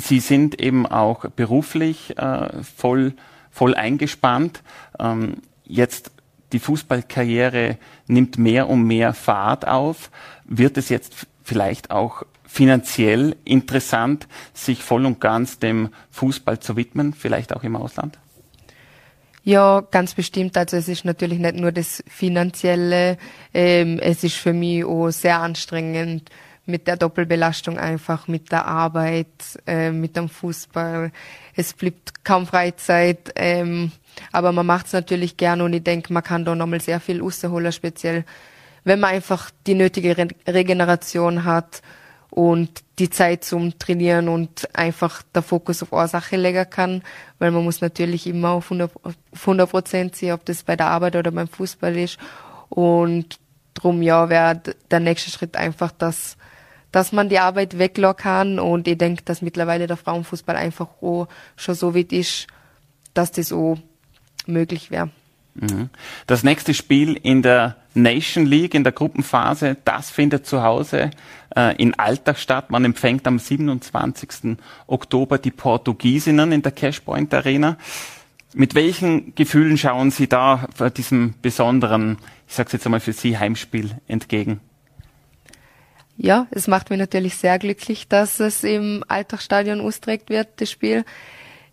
Sie 0.00 0.20
sind 0.20 0.60
eben 0.60 0.86
auch 0.86 1.24
beruflich 1.30 2.16
äh, 2.18 2.62
voll, 2.62 3.14
voll 3.50 3.74
eingespannt. 3.74 4.62
Ähm, 4.98 5.38
jetzt 5.64 6.12
die 6.52 6.60
Fußballkarriere 6.60 7.78
nimmt 8.06 8.38
mehr 8.38 8.68
und 8.68 8.84
mehr 8.84 9.12
Fahrt 9.12 9.66
auf. 9.66 10.10
Wird 10.44 10.78
es 10.78 10.88
jetzt 10.88 11.26
vielleicht 11.42 11.90
auch 11.90 12.22
finanziell 12.46 13.36
interessant, 13.44 14.28
sich 14.54 14.82
voll 14.82 15.04
und 15.04 15.20
ganz 15.20 15.58
dem 15.58 15.90
Fußball 16.12 16.60
zu 16.60 16.76
widmen, 16.76 17.12
vielleicht 17.12 17.54
auch 17.54 17.64
im 17.64 17.76
Ausland? 17.76 18.18
Ja, 19.44 19.80
ganz 19.90 20.14
bestimmt. 20.14 20.56
Also 20.56 20.76
es 20.76 20.88
ist 20.88 21.04
natürlich 21.04 21.38
nicht 21.38 21.56
nur 21.56 21.72
das 21.72 22.02
Finanzielle, 22.06 23.16
ähm, 23.54 23.98
es 24.00 24.24
ist 24.24 24.36
für 24.36 24.52
mich 24.52 24.84
auch 24.84 25.10
sehr 25.10 25.40
anstrengend 25.40 26.30
mit 26.66 26.86
der 26.86 26.98
Doppelbelastung 26.98 27.78
einfach, 27.78 28.28
mit 28.28 28.52
der 28.52 28.66
Arbeit, 28.66 29.26
äh, 29.66 29.90
mit 29.90 30.16
dem 30.16 30.28
Fußball. 30.28 31.12
Es 31.56 31.72
bleibt 31.72 32.24
kaum 32.24 32.46
Freizeit, 32.46 33.32
ähm, 33.36 33.90
aber 34.32 34.52
man 34.52 34.66
macht 34.66 34.86
es 34.86 34.92
natürlich 34.92 35.38
gern 35.38 35.62
und 35.62 35.72
ich 35.72 35.82
denke, 35.82 36.12
man 36.12 36.22
kann 36.22 36.44
da 36.44 36.54
nochmal 36.54 36.80
sehr 36.80 37.00
viel 37.00 37.22
rausholen, 37.22 37.72
speziell 37.72 38.24
wenn 38.84 39.00
man 39.00 39.10
einfach 39.10 39.50
die 39.66 39.74
nötige 39.74 40.16
Re 40.16 40.28
Regeneration 40.46 41.44
hat 41.44 41.82
und 42.30 42.82
die 42.98 43.10
Zeit 43.10 43.44
zum 43.44 43.78
Trainieren 43.78 44.28
und 44.28 44.68
einfach 44.74 45.22
der 45.34 45.42
Fokus 45.42 45.82
auf 45.82 45.92
Ursache 45.92 46.36
legen 46.36 46.68
kann, 46.68 47.02
weil 47.38 47.50
man 47.50 47.64
muss 47.64 47.80
natürlich 47.80 48.26
immer 48.26 48.50
auf 48.50 48.70
100 48.70 49.70
Prozent 49.70 50.16
sein, 50.16 50.32
ob 50.32 50.44
das 50.44 50.62
bei 50.62 50.76
der 50.76 50.88
Arbeit 50.88 51.16
oder 51.16 51.30
beim 51.30 51.48
Fußball 51.48 51.96
ist. 51.96 52.18
Und 52.68 53.38
drum 53.74 54.02
ja 54.02 54.28
wäre 54.28 54.60
der 54.90 55.00
nächste 55.00 55.30
Schritt 55.30 55.56
einfach, 55.56 55.92
dass 55.92 56.36
dass 56.92 57.12
man 57.12 57.28
die 57.28 57.38
Arbeit 57.38 57.78
weglassen 57.78 58.16
kann 58.16 58.58
und 58.58 58.88
ich 58.88 58.96
denke, 58.96 59.22
dass 59.22 59.42
mittlerweile 59.42 59.86
der 59.86 59.96
Frauenfußball 59.96 60.56
einfach 60.56 60.88
auch 61.02 61.28
schon 61.56 61.74
so 61.74 61.94
weit 61.94 62.12
ist, 62.12 62.46
dass 63.14 63.30
das 63.30 63.52
auch 63.52 63.76
möglich 64.46 64.90
wäre. 64.90 65.10
Mhm. 65.60 65.90
Das 66.26 66.44
nächste 66.44 66.74
Spiel 66.74 67.18
in 67.22 67.42
der 67.42 67.76
Nation 67.94 68.46
League, 68.46 68.74
in 68.74 68.84
der 68.84 68.92
Gruppenphase, 68.92 69.76
das 69.84 70.10
findet 70.10 70.46
zu 70.46 70.62
Hause 70.62 71.10
äh, 71.56 71.76
in 71.76 71.98
Alltag 71.98 72.38
statt. 72.38 72.70
Man 72.70 72.84
empfängt 72.84 73.26
am 73.26 73.38
27. 73.38 74.56
Oktober 74.86 75.38
die 75.38 75.50
Portugiesinnen 75.50 76.52
in 76.52 76.62
der 76.62 76.72
Cashpoint 76.72 77.34
Arena. 77.34 77.76
Mit 78.54 78.74
welchen 78.74 79.34
Gefühlen 79.34 79.76
schauen 79.76 80.10
Sie 80.10 80.28
da 80.28 80.68
vor 80.74 80.90
diesem 80.90 81.34
besonderen, 81.42 82.18
ich 82.46 82.54
sage 82.54 82.70
jetzt 82.72 82.86
einmal 82.86 83.00
für 83.00 83.12
Sie, 83.12 83.36
Heimspiel 83.36 83.90
entgegen? 84.06 84.60
Ja, 86.16 86.46
es 86.50 86.66
macht 86.66 86.90
mich 86.90 86.98
natürlich 86.98 87.36
sehr 87.36 87.58
glücklich, 87.58 88.08
dass 88.08 88.40
es 88.40 88.64
im 88.64 89.04
Alltagsstadion 89.06 89.80
austrägt 89.80 90.30
wird, 90.30 90.48
das 90.56 90.70
Spiel. 90.70 91.04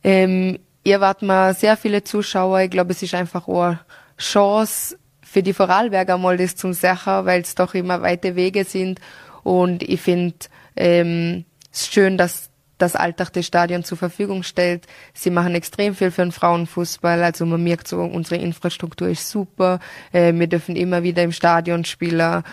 Ähm, 0.03 0.59
wart 0.99 1.21
mal 1.21 1.53
sehr 1.53 1.77
viele 1.77 2.03
Zuschauer. 2.03 2.61
Ich 2.61 2.69
glaube, 2.69 2.91
es 2.91 3.01
ist 3.01 3.15
einfach 3.15 3.47
eine 3.47 3.79
Chance 4.17 4.97
für 5.21 5.43
die 5.43 5.53
Vorarlberger 5.53 6.17
mal 6.17 6.37
das 6.37 6.55
zum 6.55 6.73
Sachen, 6.73 7.25
weil 7.25 7.41
es 7.41 7.55
doch 7.55 7.73
immer 7.73 8.01
weite 8.01 8.35
Wege 8.35 8.63
sind. 8.63 8.99
Und 9.43 9.83
ich 9.83 9.99
finde 9.99 10.35
ähm, 10.75 11.45
es 11.73 11.87
schön, 11.87 12.17
dass 12.17 12.49
das 12.77 12.95
Alltag 12.95 13.31
des 13.33 13.47
Stadion 13.47 13.83
zur 13.83 13.97
Verfügung 13.97 14.43
stellt. 14.43 14.85
Sie 15.13 15.29
machen 15.29 15.55
extrem 15.55 15.95
viel 15.95 16.11
für 16.11 16.23
den 16.23 16.31
Frauenfußball. 16.31 17.23
Also 17.23 17.45
man 17.45 17.63
merkt 17.63 17.87
so, 17.87 18.01
unsere 18.01 18.41
Infrastruktur 18.41 19.07
ist 19.07 19.29
super. 19.29 19.79
Äh, 20.11 20.33
wir 20.33 20.47
dürfen 20.47 20.75
immer 20.75 21.03
wieder 21.03 21.23
im 21.23 21.31
Stadion 21.31 21.85
spielen. 21.85 22.43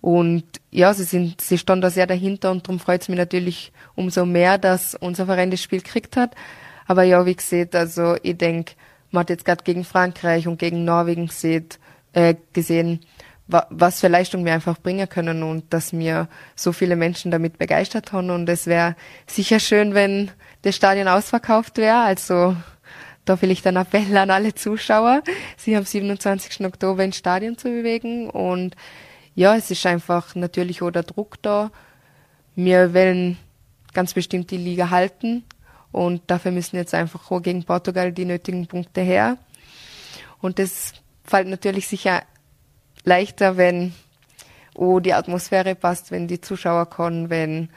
Und 0.00 0.44
ja, 0.70 0.94
sie 0.94 1.04
sind, 1.04 1.40
sie 1.40 1.58
standen 1.58 1.82
da 1.82 1.90
sehr 1.90 2.06
dahinter 2.06 2.50
und 2.50 2.66
darum 2.66 2.78
freut 2.78 3.02
es 3.02 3.08
mich 3.08 3.18
natürlich 3.18 3.72
umso 3.96 4.24
mehr, 4.26 4.58
dass 4.58 4.94
unser 4.94 5.26
Verein 5.26 5.50
das 5.50 5.62
Spiel 5.62 5.80
gekriegt 5.80 6.16
hat. 6.16 6.34
Aber 6.88 7.02
ja, 7.02 7.24
wie 7.26 7.36
gesagt, 7.36 7.76
also 7.76 8.16
ich 8.22 8.38
denke, 8.38 8.72
man 9.10 9.20
hat 9.20 9.30
jetzt 9.30 9.44
gerade 9.44 9.62
gegen 9.62 9.84
Frankreich 9.84 10.48
und 10.48 10.58
gegen 10.58 10.84
Norwegen 10.84 11.26
gesehen, 11.26 11.68
äh, 12.14 12.34
gesehen, 12.54 13.00
wa 13.46 13.66
was 13.68 14.00
für 14.00 14.08
Leistung 14.08 14.44
wir 14.46 14.54
einfach 14.54 14.78
bringen 14.78 15.08
können 15.08 15.42
und 15.42 15.72
dass 15.72 15.92
mir 15.92 16.28
so 16.56 16.72
viele 16.72 16.96
Menschen 16.96 17.30
damit 17.30 17.58
begeistert 17.58 18.12
haben. 18.12 18.30
Und 18.30 18.48
es 18.48 18.66
wäre 18.66 18.96
sicher 19.26 19.60
schön, 19.60 19.92
wenn 19.92 20.30
das 20.62 20.76
Stadion 20.76 21.08
ausverkauft 21.08 21.76
wäre. 21.76 22.00
Also 22.00 22.56
da 23.26 23.40
will 23.42 23.50
ich 23.50 23.60
dann 23.60 23.76
Appell 23.76 24.16
an 24.16 24.30
alle 24.30 24.54
Zuschauer, 24.54 25.22
sich 25.58 25.76
am 25.76 25.84
27. 25.84 26.64
Oktober 26.64 27.04
ins 27.04 27.18
Stadion 27.18 27.58
zu 27.58 27.68
bewegen. 27.68 28.30
Und 28.30 28.76
ja, 29.34 29.54
es 29.56 29.70
ist 29.70 29.84
einfach 29.84 30.34
natürlich 30.34 30.80
auch 30.80 30.90
der 30.90 31.02
Druck 31.02 31.36
da. 31.42 31.70
Wir 32.56 32.94
wollen 32.94 33.36
ganz 33.92 34.14
bestimmt 34.14 34.50
die 34.50 34.56
Liga 34.56 34.88
halten 34.88 35.44
und 35.92 36.22
dafür 36.26 36.50
müssen 36.50 36.76
jetzt 36.76 36.94
einfach 36.94 37.42
gegen 37.42 37.64
Portugal 37.64 38.12
die 38.12 38.24
nötigen 38.24 38.66
Punkte 38.66 39.00
her. 39.00 39.38
Und 40.40 40.58
das 40.58 40.92
fällt 41.24 41.48
natürlich 41.48 41.88
sicher 41.88 42.22
leichter, 43.04 43.56
wenn 43.56 43.94
oh, 44.74 45.00
die 45.00 45.14
Atmosphäre 45.14 45.74
passt, 45.74 46.10
wenn 46.10 46.28
die 46.28 46.40
Zuschauer 46.40 46.86
kommen, 46.86 47.30
wenn 47.30 47.68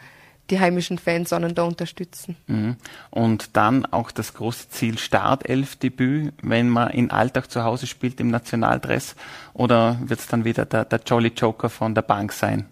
die 0.50 0.60
heimischen 0.60 0.98
Fans 0.98 1.30
da 1.30 1.64
unterstützen. 1.64 2.36
Mhm. 2.48 2.76
Und 3.10 3.56
dann 3.56 3.86
auch 3.86 4.12
das 4.12 4.34
große 4.34 4.70
Ziel 4.70 4.98
Startelf-Debüt, 4.98 6.34
wenn 6.42 6.70
man 6.70 6.92
in 6.92 7.10
Alltag 7.10 7.50
zu 7.50 7.64
Hause 7.64 7.88
spielt 7.88 8.20
im 8.20 8.28
Nationaldress, 8.28 9.16
oder 9.54 9.98
wird 10.04 10.20
es 10.20 10.28
dann 10.28 10.44
wieder 10.44 10.66
der, 10.66 10.86
der 10.86 11.00
Jolly 11.06 11.32
Joker 11.36 11.70
von 11.70 11.96
der 11.96 12.02
Bank 12.02 12.34
sein? 12.34 12.66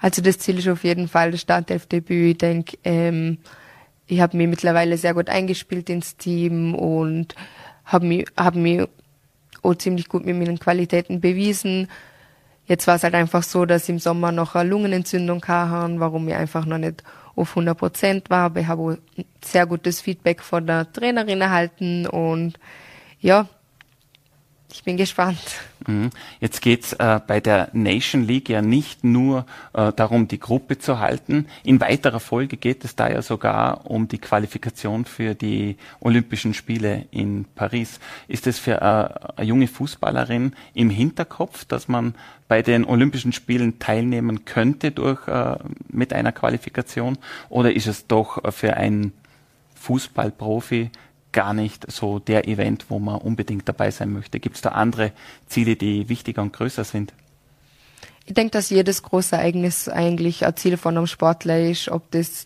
Also 0.00 0.20
das 0.20 0.38
Ziel 0.38 0.58
ist 0.58 0.68
auf 0.68 0.84
jeden 0.84 1.08
Fall 1.08 1.30
das 1.30 1.40
Startelf-Debüt. 1.40 2.32
Ich 2.32 2.38
denke, 2.38 2.76
ähm, 2.84 3.38
ich 4.12 4.20
habe 4.20 4.36
mich 4.36 4.46
mittlerweile 4.46 4.98
sehr 4.98 5.14
gut 5.14 5.30
eingespielt 5.30 5.88
ins 5.88 6.18
Team 6.18 6.74
und 6.74 7.34
habe 7.86 8.06
mich, 8.06 8.26
hab 8.36 8.54
mich 8.54 8.86
auch 9.62 9.74
ziemlich 9.74 10.08
gut 10.08 10.26
mit 10.26 10.36
meinen 10.36 10.58
Qualitäten 10.58 11.22
bewiesen. 11.22 11.88
Jetzt 12.66 12.86
war 12.86 12.96
es 12.96 13.04
halt 13.04 13.14
einfach 13.14 13.42
so, 13.42 13.64
dass 13.64 13.84
ich 13.84 13.88
im 13.88 13.98
Sommer 13.98 14.30
noch 14.30 14.54
eine 14.54 14.68
Lungenentzündung 14.68 15.42
hatte, 15.46 15.98
warum 15.98 16.28
ich 16.28 16.34
einfach 16.34 16.66
noch 16.66 16.76
nicht 16.76 17.02
auf 17.36 17.50
100 17.50 17.76
Prozent 17.76 18.28
war. 18.28 18.44
Aber 18.46 18.60
ich 18.60 18.66
habe 18.66 18.98
sehr 19.42 19.64
gutes 19.66 20.02
Feedback 20.02 20.42
von 20.42 20.66
der 20.66 20.92
Trainerin 20.92 21.40
erhalten 21.40 22.06
und 22.06 22.58
ja, 23.18 23.48
ich 24.72 24.84
bin 24.84 24.96
gespannt. 24.96 25.38
Mhm. 25.86 26.10
Jetzt 26.40 26.62
geht's 26.62 26.92
äh, 26.94 27.20
bei 27.26 27.40
der 27.40 27.68
Nation 27.72 28.26
League 28.26 28.48
ja 28.48 28.62
nicht 28.62 29.04
nur 29.04 29.46
äh, 29.74 29.92
darum, 29.92 30.28
die 30.28 30.40
Gruppe 30.40 30.78
zu 30.78 30.98
halten. 30.98 31.46
In 31.64 31.80
weiterer 31.80 32.20
Folge 32.20 32.56
geht 32.56 32.84
es 32.84 32.96
da 32.96 33.10
ja 33.10 33.22
sogar 33.22 33.90
um 33.90 34.08
die 34.08 34.18
Qualifikation 34.18 35.04
für 35.04 35.34
die 35.34 35.76
Olympischen 36.00 36.54
Spiele 36.54 37.06
in 37.10 37.44
Paris. 37.54 38.00
Ist 38.28 38.46
es 38.46 38.58
für 38.58 38.80
äh, 38.80 39.40
eine 39.40 39.46
junge 39.46 39.68
Fußballerin 39.68 40.54
im 40.74 40.90
Hinterkopf, 40.90 41.64
dass 41.64 41.88
man 41.88 42.14
bei 42.48 42.62
den 42.62 42.84
Olympischen 42.84 43.32
Spielen 43.32 43.78
teilnehmen 43.78 44.44
könnte 44.44 44.90
durch, 44.90 45.26
äh, 45.28 45.56
mit 45.88 46.12
einer 46.12 46.32
Qualifikation? 46.32 47.18
Oder 47.48 47.74
ist 47.74 47.86
es 47.86 48.06
doch 48.06 48.52
für 48.52 48.76
einen 48.76 49.12
Fußballprofi 49.74 50.90
gar 51.32 51.54
nicht 51.54 51.90
so 51.90 52.18
der 52.18 52.46
Event, 52.46 52.86
wo 52.88 52.98
man 52.98 53.20
unbedingt 53.20 53.68
dabei 53.68 53.90
sein 53.90 54.12
möchte? 54.12 54.40
Gibt 54.40 54.56
es 54.56 54.62
da 54.62 54.70
andere 54.70 55.12
Ziele, 55.46 55.76
die 55.76 56.08
wichtiger 56.08 56.42
und 56.42 56.52
größer 56.52 56.84
sind? 56.84 57.12
Ich 58.24 58.34
denke, 58.34 58.52
dass 58.52 58.70
jedes 58.70 59.02
große 59.02 59.36
Ereignis 59.36 59.88
eigentlich 59.88 60.46
ein 60.46 60.56
Ziel 60.56 60.76
von 60.76 60.96
einem 60.96 61.06
Sportler 61.06 61.58
ist, 61.60 61.88
ob 61.88 62.10
das 62.12 62.44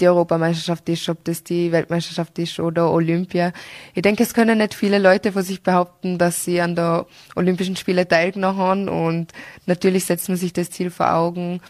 die 0.00 0.08
Europameisterschaft 0.08 0.88
ist, 0.88 1.08
ob 1.08 1.22
das 1.24 1.44
die 1.44 1.72
Weltmeisterschaft 1.72 2.38
ist 2.38 2.58
oder 2.58 2.90
Olympia. 2.90 3.52
Ich 3.94 4.02
denke, 4.02 4.22
es 4.22 4.34
können 4.34 4.58
nicht 4.58 4.74
viele 4.74 4.98
Leute 4.98 5.32
von 5.32 5.42
sich 5.42 5.62
behaupten, 5.62 6.18
dass 6.18 6.44
sie 6.44 6.60
an 6.60 6.74
der 6.74 7.06
Olympischen 7.36 7.76
Spiele 7.76 8.08
teilgenommen 8.08 8.58
haben 8.58 8.88
und 8.88 9.32
natürlich 9.66 10.06
setzt 10.06 10.28
man 10.28 10.38
sich 10.38 10.52
das 10.52 10.70
Ziel 10.70 10.90
vor 10.90 11.12
Augen. 11.12 11.60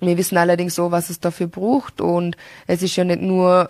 Wir 0.00 0.16
wissen 0.16 0.38
allerdings 0.38 0.74
so, 0.74 0.90
was 0.90 1.10
es 1.10 1.20
dafür 1.20 1.46
braucht 1.46 2.00
und 2.00 2.36
es 2.66 2.82
ist 2.82 2.96
ja 2.96 3.04
nicht 3.04 3.20
nur 3.20 3.68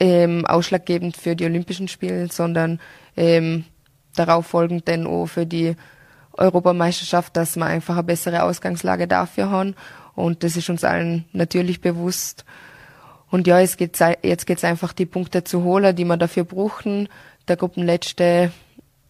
ähm, 0.00 0.46
ausschlaggebend 0.46 1.16
für 1.16 1.36
die 1.36 1.44
Olympischen 1.44 1.86
Spiele, 1.86 2.28
sondern 2.32 2.80
ähm, 3.16 3.64
darauf 4.16 4.46
folgend 4.46 4.88
dann 4.88 5.06
auch 5.06 5.26
für 5.26 5.46
die 5.46 5.76
Europameisterschaft, 6.32 7.36
dass 7.36 7.56
wir 7.56 7.66
einfach 7.66 7.94
eine 7.94 8.04
bessere 8.04 8.42
Ausgangslage 8.42 9.06
dafür 9.06 9.50
haben. 9.50 9.74
Und 10.14 10.42
das 10.42 10.56
ist 10.56 10.70
uns 10.70 10.84
allen 10.84 11.26
natürlich 11.32 11.80
bewusst. 11.80 12.44
Und 13.30 13.46
ja, 13.46 13.60
es 13.60 13.76
geht, 13.76 13.98
jetzt 14.22 14.46
geht's 14.46 14.64
einfach, 14.64 14.92
die 14.92 15.06
Punkte 15.06 15.44
zu 15.44 15.62
holen, 15.62 15.94
die 15.94 16.04
wir 16.04 16.16
dafür 16.16 16.44
brauchen. 16.44 17.08
Der 17.46 17.56
Gruppenletzte 17.56 18.52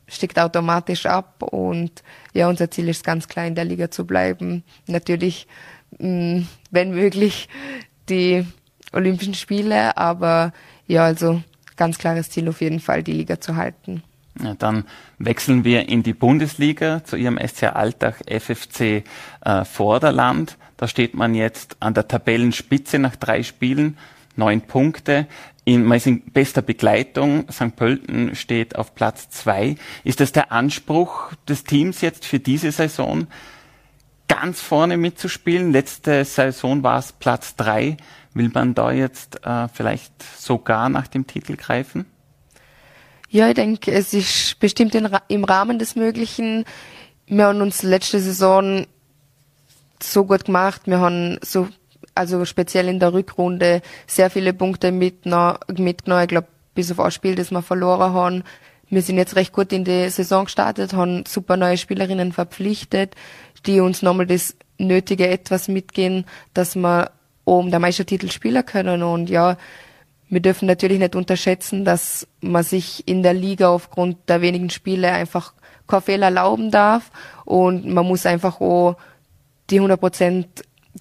steckt 0.09 0.39
automatisch 0.39 1.07
ab 1.07 1.43
und 1.43 2.03
ja, 2.35 2.49
unser 2.49 2.71
Ziel 2.71 2.89
ist 2.89 3.05
ganz 3.05 3.29
klar 3.29 3.47
in 3.47 3.55
der 3.55 3.65
Liga 3.65 3.91
zu 3.91 4.07
bleiben. 4.07 4.65
Natürlich, 4.87 5.47
mh, 5.99 6.43
wenn 6.71 6.91
möglich, 6.91 7.49
die 8.09 8.45
Olympischen 8.93 9.35
Spiele, 9.35 9.97
aber 9.97 10.53
ja, 10.91 11.05
also 11.05 11.43
ganz 11.77 11.99
klares 11.99 12.31
Ziel 12.31 12.49
auf 12.49 12.61
jeden 12.61 12.81
Fall, 12.81 13.03
die 13.03 13.13
Liga 13.13 13.41
zu 13.41 13.57
halten. 13.57 14.03
Ja, 14.43 14.55
dann 14.55 14.85
wechseln 15.19 15.65
wir 15.65 15.89
in 15.89 16.03
die 16.03 16.15
Bundesliga 16.15 17.05
zu 17.05 17.17
ihrem 17.17 17.39
SC 17.39 17.65
Alltag 17.65 18.23
FFC 18.29 19.05
äh, 19.45 19.65
Vorderland. 19.65 20.57
Da 20.77 20.89
steht 20.89 21.15
man 21.15 21.35
jetzt 21.35 21.77
an 21.81 21.95
der 21.95 22.09
Tabellenspitze 22.09 22.99
nach 22.99 23.17
drei 23.17 23.43
Spielen, 23.43 23.99
neun 24.37 24.63
Punkte. 24.63 25.27
In, 25.65 25.85
man 25.85 25.99
ist 25.99 26.07
in 26.07 26.23
bester 26.23 26.63
Begleitung. 26.63 27.45
St. 27.51 27.77
Pölten 27.77 28.35
steht 28.35 28.77
auf 28.77 28.95
Platz 28.95 29.31
zwei. 29.31 29.77
Ist 30.05 30.21
das 30.21 30.33
der 30.33 30.51
Anspruch 30.51 31.33
des 31.49 31.65
Teams 31.65 32.01
jetzt 32.01 32.25
für 32.25 32.41
diese 32.41 32.73
Saison, 32.73 33.27
ganz 34.31 34.61
vorne 34.61 34.97
mitzuspielen? 34.97 35.73
Letzte 35.73 36.25
Saison 36.25 36.85
war 36.85 37.01
es 37.01 37.13
Platz 37.13 37.57
drei. 37.57 37.97
Will 38.33 38.49
man 38.55 38.75
da 38.75 38.93
jetzt 38.93 39.45
äh, 39.45 39.67
vielleicht 39.69 40.13
sogar 40.39 40.89
nach 40.89 41.09
dem 41.09 41.27
Titel 41.27 41.57
greifen? 41.57 42.07
Ja, 43.29 43.49
ich 43.49 43.55
denke, 43.55 43.91
es 43.91 44.15
ist 44.15 44.61
bestimmt 44.61 44.95
in, 44.95 45.09
im 45.27 45.45
Rahmen 45.45 45.81
des 45.81 45.97
Möglichen. 45.97 46.65
Wir 47.27 47.47
haben 47.47 47.61
uns 47.61 47.83
letzte 47.83 48.21
Saison 48.21 48.87
so 50.01 50.25
gut 50.25 50.45
gemacht. 50.45 50.83
Wir 50.85 51.01
haben 51.01 51.39
so, 51.43 51.69
also 52.15 52.45
speziell 52.45 52.89
in 52.89 53.01
der 53.01 53.13
Rückrunde 53.13 53.83
sehr 54.07 54.31
viele 54.31 54.53
Punkte 54.53 54.93
mitgenommen. 54.93 55.59
Ich 55.77 56.29
glaube, 56.29 56.47
bis 56.75 56.93
auf 56.93 57.01
ein 57.01 57.11
Spiel, 57.11 57.35
das 57.35 57.51
wir 57.51 57.63
verloren 57.63 58.13
haben. 58.13 58.45
Wir 58.93 59.03
sind 59.03 59.19
jetzt 59.19 59.37
recht 59.37 59.53
gut 59.53 59.73
in 59.73 59.85
die 59.85 60.09
Saison 60.09 60.47
gestartet, 60.47 60.95
haben 60.95 61.25
super 61.25 61.57
neue 61.57 61.79
Spielerinnen 61.79 62.33
verpflichtet, 62.33 63.15
die 63.67 63.81
uns 63.81 64.03
nochmal 64.03 64.27
das 64.27 64.57
nötige 64.79 65.29
etwas 65.29 65.69
mitgehen, 65.69 66.25
dass 66.55 66.77
wir 66.77 67.11
um 67.45 67.71
der 67.71 67.81
Meistertitel 67.81 68.31
spielen 68.31 68.65
können. 68.65 69.03
Und 69.03 69.31
ja, 69.31 69.57
wir 70.29 70.41
dürfen 70.41 70.67
natürlich 70.67 70.99
nicht 70.99 71.17
unterschätzen, 71.17 71.85
dass 71.85 72.27
man 72.41 72.63
sich 72.63 73.07
in 73.09 73.23
der 73.23 73.35
Liga 73.35 73.69
aufgrund 73.69 74.29
der 74.29 74.41
wenigen 74.41 74.71
Spiele 74.71 75.11
einfach 75.11 75.55
keinen 75.87 76.03
Fehler 76.03 76.27
erlauben 76.27 76.71
darf. 76.71 77.11
Und 77.45 77.87
man 77.87 78.07
muss 78.07 78.27
einfach 78.27 78.61
auch 78.61 78.97
die 79.71 79.77
100 79.77 80.01
Prozent 80.01 80.47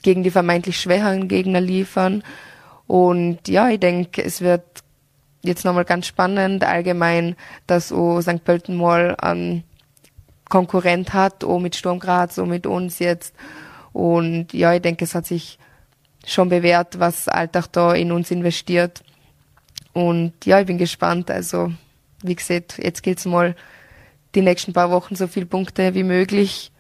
gegen 0.02 0.24
die 0.24 0.32
vermeintlich 0.32 0.80
schwächeren 0.80 1.28
Gegner 1.28 1.62
liefern. 1.62 2.24
Und 2.88 3.48
ja, 3.48 3.70
ich 3.70 3.80
denke, 3.80 4.24
es 4.24 4.42
wird 4.42 4.64
jetzt 5.44 5.64
nochmal 5.64 5.86
ganz 5.86 6.08
spannend 6.08 6.64
allgemein, 6.64 7.36
dass 7.68 7.92
auch 7.92 8.22
St. 8.22 8.44
Pölten 8.44 8.76
mal 8.76 9.16
einen 9.16 9.64
Konkurrent 10.50 11.14
hat, 11.14 11.44
auch 11.44 11.60
mit 11.60 11.76
Sturm 11.76 12.00
Graz, 12.00 12.38
auch 12.40 12.46
mit 12.46 12.68
uns 12.68 13.00
jetzt. 13.00 13.34
Und 13.94 14.54
ja, 14.54 14.74
ich 14.74 14.82
denke, 14.82 15.06
es 15.06 15.16
hat 15.16 15.26
sich 15.26 15.58
schon 16.26 16.50
bewährt, 16.50 17.00
was 17.00 17.28
Alltag 17.28 17.68
da 17.72 17.94
in 17.94 18.12
uns 18.12 18.32
investiert. 18.32 19.04
Und 19.94 20.34
ja, 20.46 20.60
ich 20.60 20.68
bin 20.68 20.78
gespannt. 20.78 21.32
Also, 21.32 21.72
wie 22.22 22.36
gesagt, 22.36 22.78
jetzt 22.78 23.04
geht's 23.04 23.26
mal 23.26 23.56
die 24.36 24.42
nächsten 24.42 24.74
paar 24.74 24.92
Wochen 24.92 25.16
so 25.16 25.28
viele 25.28 25.46
Punkte 25.46 25.94
wie 25.96 26.04
möglich 26.04 26.72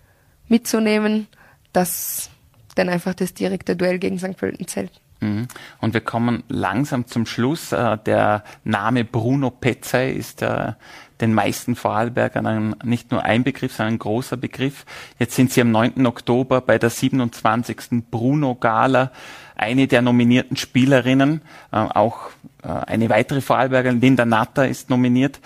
mitzunehmen, 0.48 1.28
dass 1.74 2.30
dann 2.76 2.90
einfach 2.90 3.14
das 3.14 3.34
direkte 3.34 3.76
Duell 3.76 4.00
gegen 4.00 4.20
St. 4.20 4.38
Pölten 4.38 4.68
zählt. 4.68 4.92
Mhm. 5.22 5.48
Und 5.82 5.94
wir 5.94 6.02
kommen 6.02 6.44
langsam 6.48 7.08
zum 7.08 7.26
Schluss. 7.26 7.72
Äh, 7.72 7.98
der 8.06 8.44
Name 8.64 9.04
Bruno 9.04 9.50
Petzey 9.50 10.12
ist 10.14 10.42
äh, 10.42 10.74
den 11.20 11.34
meisten 11.34 11.76
Vorarlbergern 11.76 12.76
nicht 12.84 13.12
nur 13.12 13.24
ein 13.24 13.44
Begriff, 13.44 13.76
sondern 13.76 13.96
ein 13.96 14.00
großer 14.00 14.38
Begriff. 14.38 14.86
Jetzt 15.18 15.36
sind 15.36 15.52
Sie 15.52 15.62
am 15.62 15.72
9. 15.72 16.06
Oktober 16.06 16.62
bei 16.62 16.78
der 16.78 16.90
27. 16.90 18.04
Bruno 18.10 18.56
Gala 18.56 19.12
eine 19.56 19.88
der 19.88 20.02
nominierten 20.02 20.56
Spielerinnen. 20.56 21.42
Äh, 21.72 21.78
auch 21.78 22.30
eine 22.62 23.10
weitere 23.10 23.40
Vorarlbergerin, 23.40 24.02
Linda 24.02 24.26
Natter, 24.26 24.68
ist 24.68 24.90
nominiert. 24.90 25.40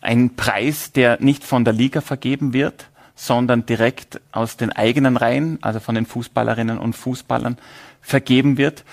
Ein 0.00 0.36
Preis, 0.36 0.92
der 0.92 1.20
nicht 1.20 1.44
von 1.44 1.64
der 1.64 1.74
Liga 1.74 2.00
vergeben 2.00 2.52
wird, 2.52 2.86
sondern 3.14 3.66
direkt 3.66 4.20
aus 4.32 4.56
den 4.56 4.72
eigenen 4.72 5.16
Reihen, 5.16 5.58
also 5.60 5.80
von 5.80 5.94
den 5.94 6.06
Fußballerinnen 6.06 6.78
und 6.78 6.94
Fußballern 6.94 7.58
vergeben 8.00 8.58
wird. 8.58 8.84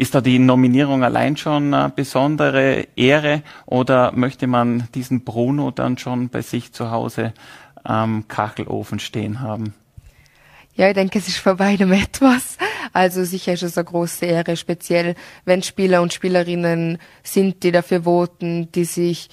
Ist 0.00 0.14
da 0.14 0.22
die 0.22 0.38
Nominierung 0.38 1.04
allein 1.04 1.36
schon 1.36 1.74
eine 1.74 1.90
besondere 1.90 2.86
Ehre 2.96 3.42
oder 3.66 4.12
möchte 4.12 4.46
man 4.46 4.88
diesen 4.94 5.24
Bruno 5.24 5.72
dann 5.72 5.98
schon 5.98 6.30
bei 6.30 6.40
sich 6.40 6.72
zu 6.72 6.90
Hause 6.90 7.34
am 7.84 8.26
Kachelofen 8.26 8.98
stehen 8.98 9.40
haben? 9.40 9.74
Ja, 10.74 10.88
ich 10.88 10.94
denke, 10.94 11.18
es 11.18 11.28
ist 11.28 11.36
für 11.36 11.56
beidem 11.56 11.92
etwas. 12.06 12.56
Also 12.94 13.24
sicher 13.24 13.52
ist 13.52 13.62
es 13.62 13.76
eine 13.76 13.84
große 13.84 14.24
Ehre, 14.24 14.56
speziell 14.56 15.16
wenn 15.44 15.62
Spieler 15.62 16.00
und 16.00 16.14
Spielerinnen 16.14 16.96
sind, 17.22 17.62
die 17.62 17.70
dafür 17.70 18.04
voten, 18.04 18.72
die 18.72 18.86
sich 18.86 19.28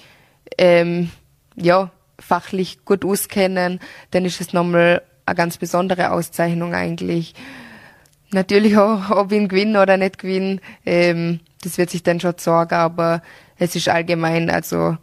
ähm, 0.58 1.10
ja 1.56 1.90
fachlich 2.18 2.84
gut 2.84 3.06
auskennen, 3.06 3.80
dann 4.10 4.26
ist 4.26 4.42
es 4.42 4.52
nochmal 4.52 5.00
eine 5.24 5.34
ganz 5.34 5.56
besondere 5.56 6.10
Auszeichnung 6.10 6.74
eigentlich. 6.74 7.32
Natürlich 8.30 8.76
ob 8.78 9.32
ich 9.32 9.38
ihn 9.38 9.48
gewinne 9.48 9.82
oder 9.82 9.96
nicht 9.96 10.18
gewinne, 10.18 10.60
ähm, 10.84 11.40
das 11.62 11.78
wird 11.78 11.90
sich 11.90 12.02
dann 12.02 12.20
schon 12.20 12.34
sorgen, 12.38 12.74
aber 12.74 13.22
es 13.56 13.74
ist 13.74 13.88
allgemein 13.88 14.50
also 14.50 14.96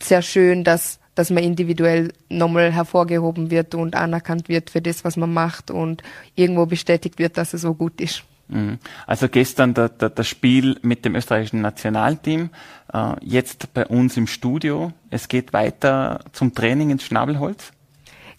sehr 0.00 0.22
schön, 0.22 0.64
dass, 0.64 1.00
dass 1.14 1.30
man 1.30 1.42
individuell 1.42 2.12
nochmal 2.28 2.72
hervorgehoben 2.72 3.50
wird 3.50 3.74
und 3.74 3.96
anerkannt 3.96 4.48
wird 4.48 4.70
für 4.70 4.80
das, 4.80 5.04
was 5.04 5.16
man 5.16 5.32
macht 5.32 5.70
und 5.70 6.02
irgendwo 6.34 6.66
bestätigt 6.66 7.18
wird, 7.18 7.36
dass 7.36 7.54
es 7.54 7.62
so 7.62 7.74
gut 7.74 8.00
ist. 8.00 8.24
Mhm. 8.48 8.78
Also 9.06 9.28
gestern 9.28 9.74
der, 9.74 9.88
der, 9.88 10.10
das 10.10 10.28
Spiel 10.28 10.78
mit 10.82 11.04
dem 11.04 11.14
österreichischen 11.14 11.60
Nationalteam, 11.62 12.50
äh, 12.92 13.14
jetzt 13.22 13.72
bei 13.74 13.86
uns 13.86 14.16
im 14.16 14.26
Studio. 14.26 14.92
Es 15.10 15.28
geht 15.28 15.52
weiter 15.52 16.20
zum 16.32 16.54
Training 16.54 16.90
ins 16.90 17.04
Schnabelholz. 17.04 17.72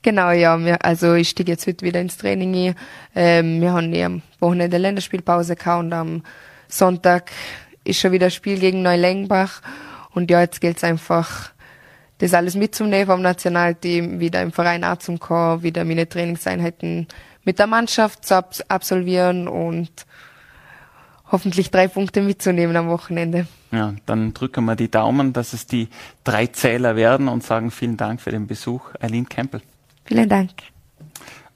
Genau, 0.04 0.32
ja. 0.32 0.60
Wir, 0.60 0.84
also 0.86 1.14
ich 1.14 1.30
steige 1.30 1.54
jetzt 1.54 1.82
wieder 1.82 2.02
ins 2.02 2.18
Training 2.18 2.76
Ähm, 3.16 3.62
wir 3.62 3.72
haben 3.72 3.94
ja 3.94 4.06
am 4.08 4.22
Wochenende 4.40 4.78
Länderspielpause 4.78 5.56
gehabt 5.56 5.80
und 5.80 5.94
am 5.94 6.24
Sonntag 6.68 7.32
ist 7.86 8.00
schon 8.00 8.12
wieder 8.12 8.28
ein 8.28 8.32
Spiel 8.32 8.60
gegen 8.60 8.82
Neulengbach. 8.82 9.62
Und 10.12 10.30
ja, 10.30 10.42
jetzt 10.42 10.60
gilt 10.60 10.78
es 10.78 10.84
einfach, 10.84 11.52
das 12.18 12.34
alles 12.34 12.56
mitzunehmen 12.56 13.08
vom 13.08 13.22
Nationalteam, 13.22 14.20
wieder 14.20 14.42
im 14.42 14.52
Verein 14.52 14.84
anzukommen, 14.84 15.64
wieder 15.64 15.86
meine 15.86 16.08
Trainingseinheiten 16.08 17.08
mit 17.46 17.60
der 17.60 17.68
Mannschaft 17.68 18.26
zu 18.26 18.36
ab 18.36 18.54
absolvieren 18.68 19.48
und 19.48 19.90
hoffentlich 21.32 21.72
drei 21.72 21.88
Punkte 21.88 22.22
mitzunehmen 22.22 22.76
am 22.76 22.90
Wochenende. 22.90 23.48
Ja, 23.72 23.94
dann 24.06 24.34
drücken 24.34 24.66
wir 24.66 24.76
die 24.76 24.92
Daumen, 24.92 25.34
dass 25.34 25.54
es 25.54 25.66
die 25.66 25.88
drei 26.24 26.48
Zähler 26.48 26.96
werden 26.96 27.28
und 27.28 27.44
sagen 27.44 27.72
vielen 27.72 27.98
Dank 27.98 28.22
für 28.22 28.32
den 28.32 28.48
Besuch, 28.48 28.92
Eileen 29.00 29.28
Campbell. 29.28 29.62
Vielen 30.06 30.30
Dank. 30.30 30.52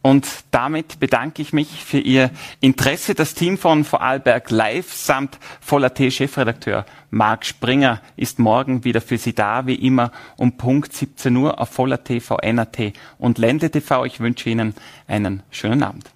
Und 0.02 0.26
damit 0.52 1.02
bedanke 1.02 1.42
ich 1.42 1.52
mich 1.52 1.84
für 1.84 2.00
Ihr 2.00 2.32
Interesse. 2.62 3.14
Das 3.14 3.34
Team 3.34 3.58
von 3.58 3.84
Vorarlberg 3.84 4.50
Live 4.52 4.94
samt 4.94 5.38
Voller 5.60 5.94
T-Chefredakteur 5.94 6.86
Marc 7.10 7.46
Springer 7.46 8.02
ist 8.16 8.40
morgen 8.40 8.86
wieder 8.86 9.02
für 9.02 9.18
Sie 9.18 9.34
da, 9.34 9.68
wie 9.68 9.76
immer 9.76 10.14
um 10.38 10.56
Punkt 10.56 10.94
17 10.94 11.36
Uhr 11.36 11.60
auf 11.60 11.70
Voller 11.70 12.04
TV, 12.06 12.38
NAT 12.42 12.94
und 13.18 13.38
Ländle 13.38 13.70
TV. 13.70 14.06
Ich 14.06 14.22
wünsche 14.22 14.50
Ihnen 14.50 14.76
einen 15.08 15.44
schönen 15.52 15.84
Abend. 15.84 16.10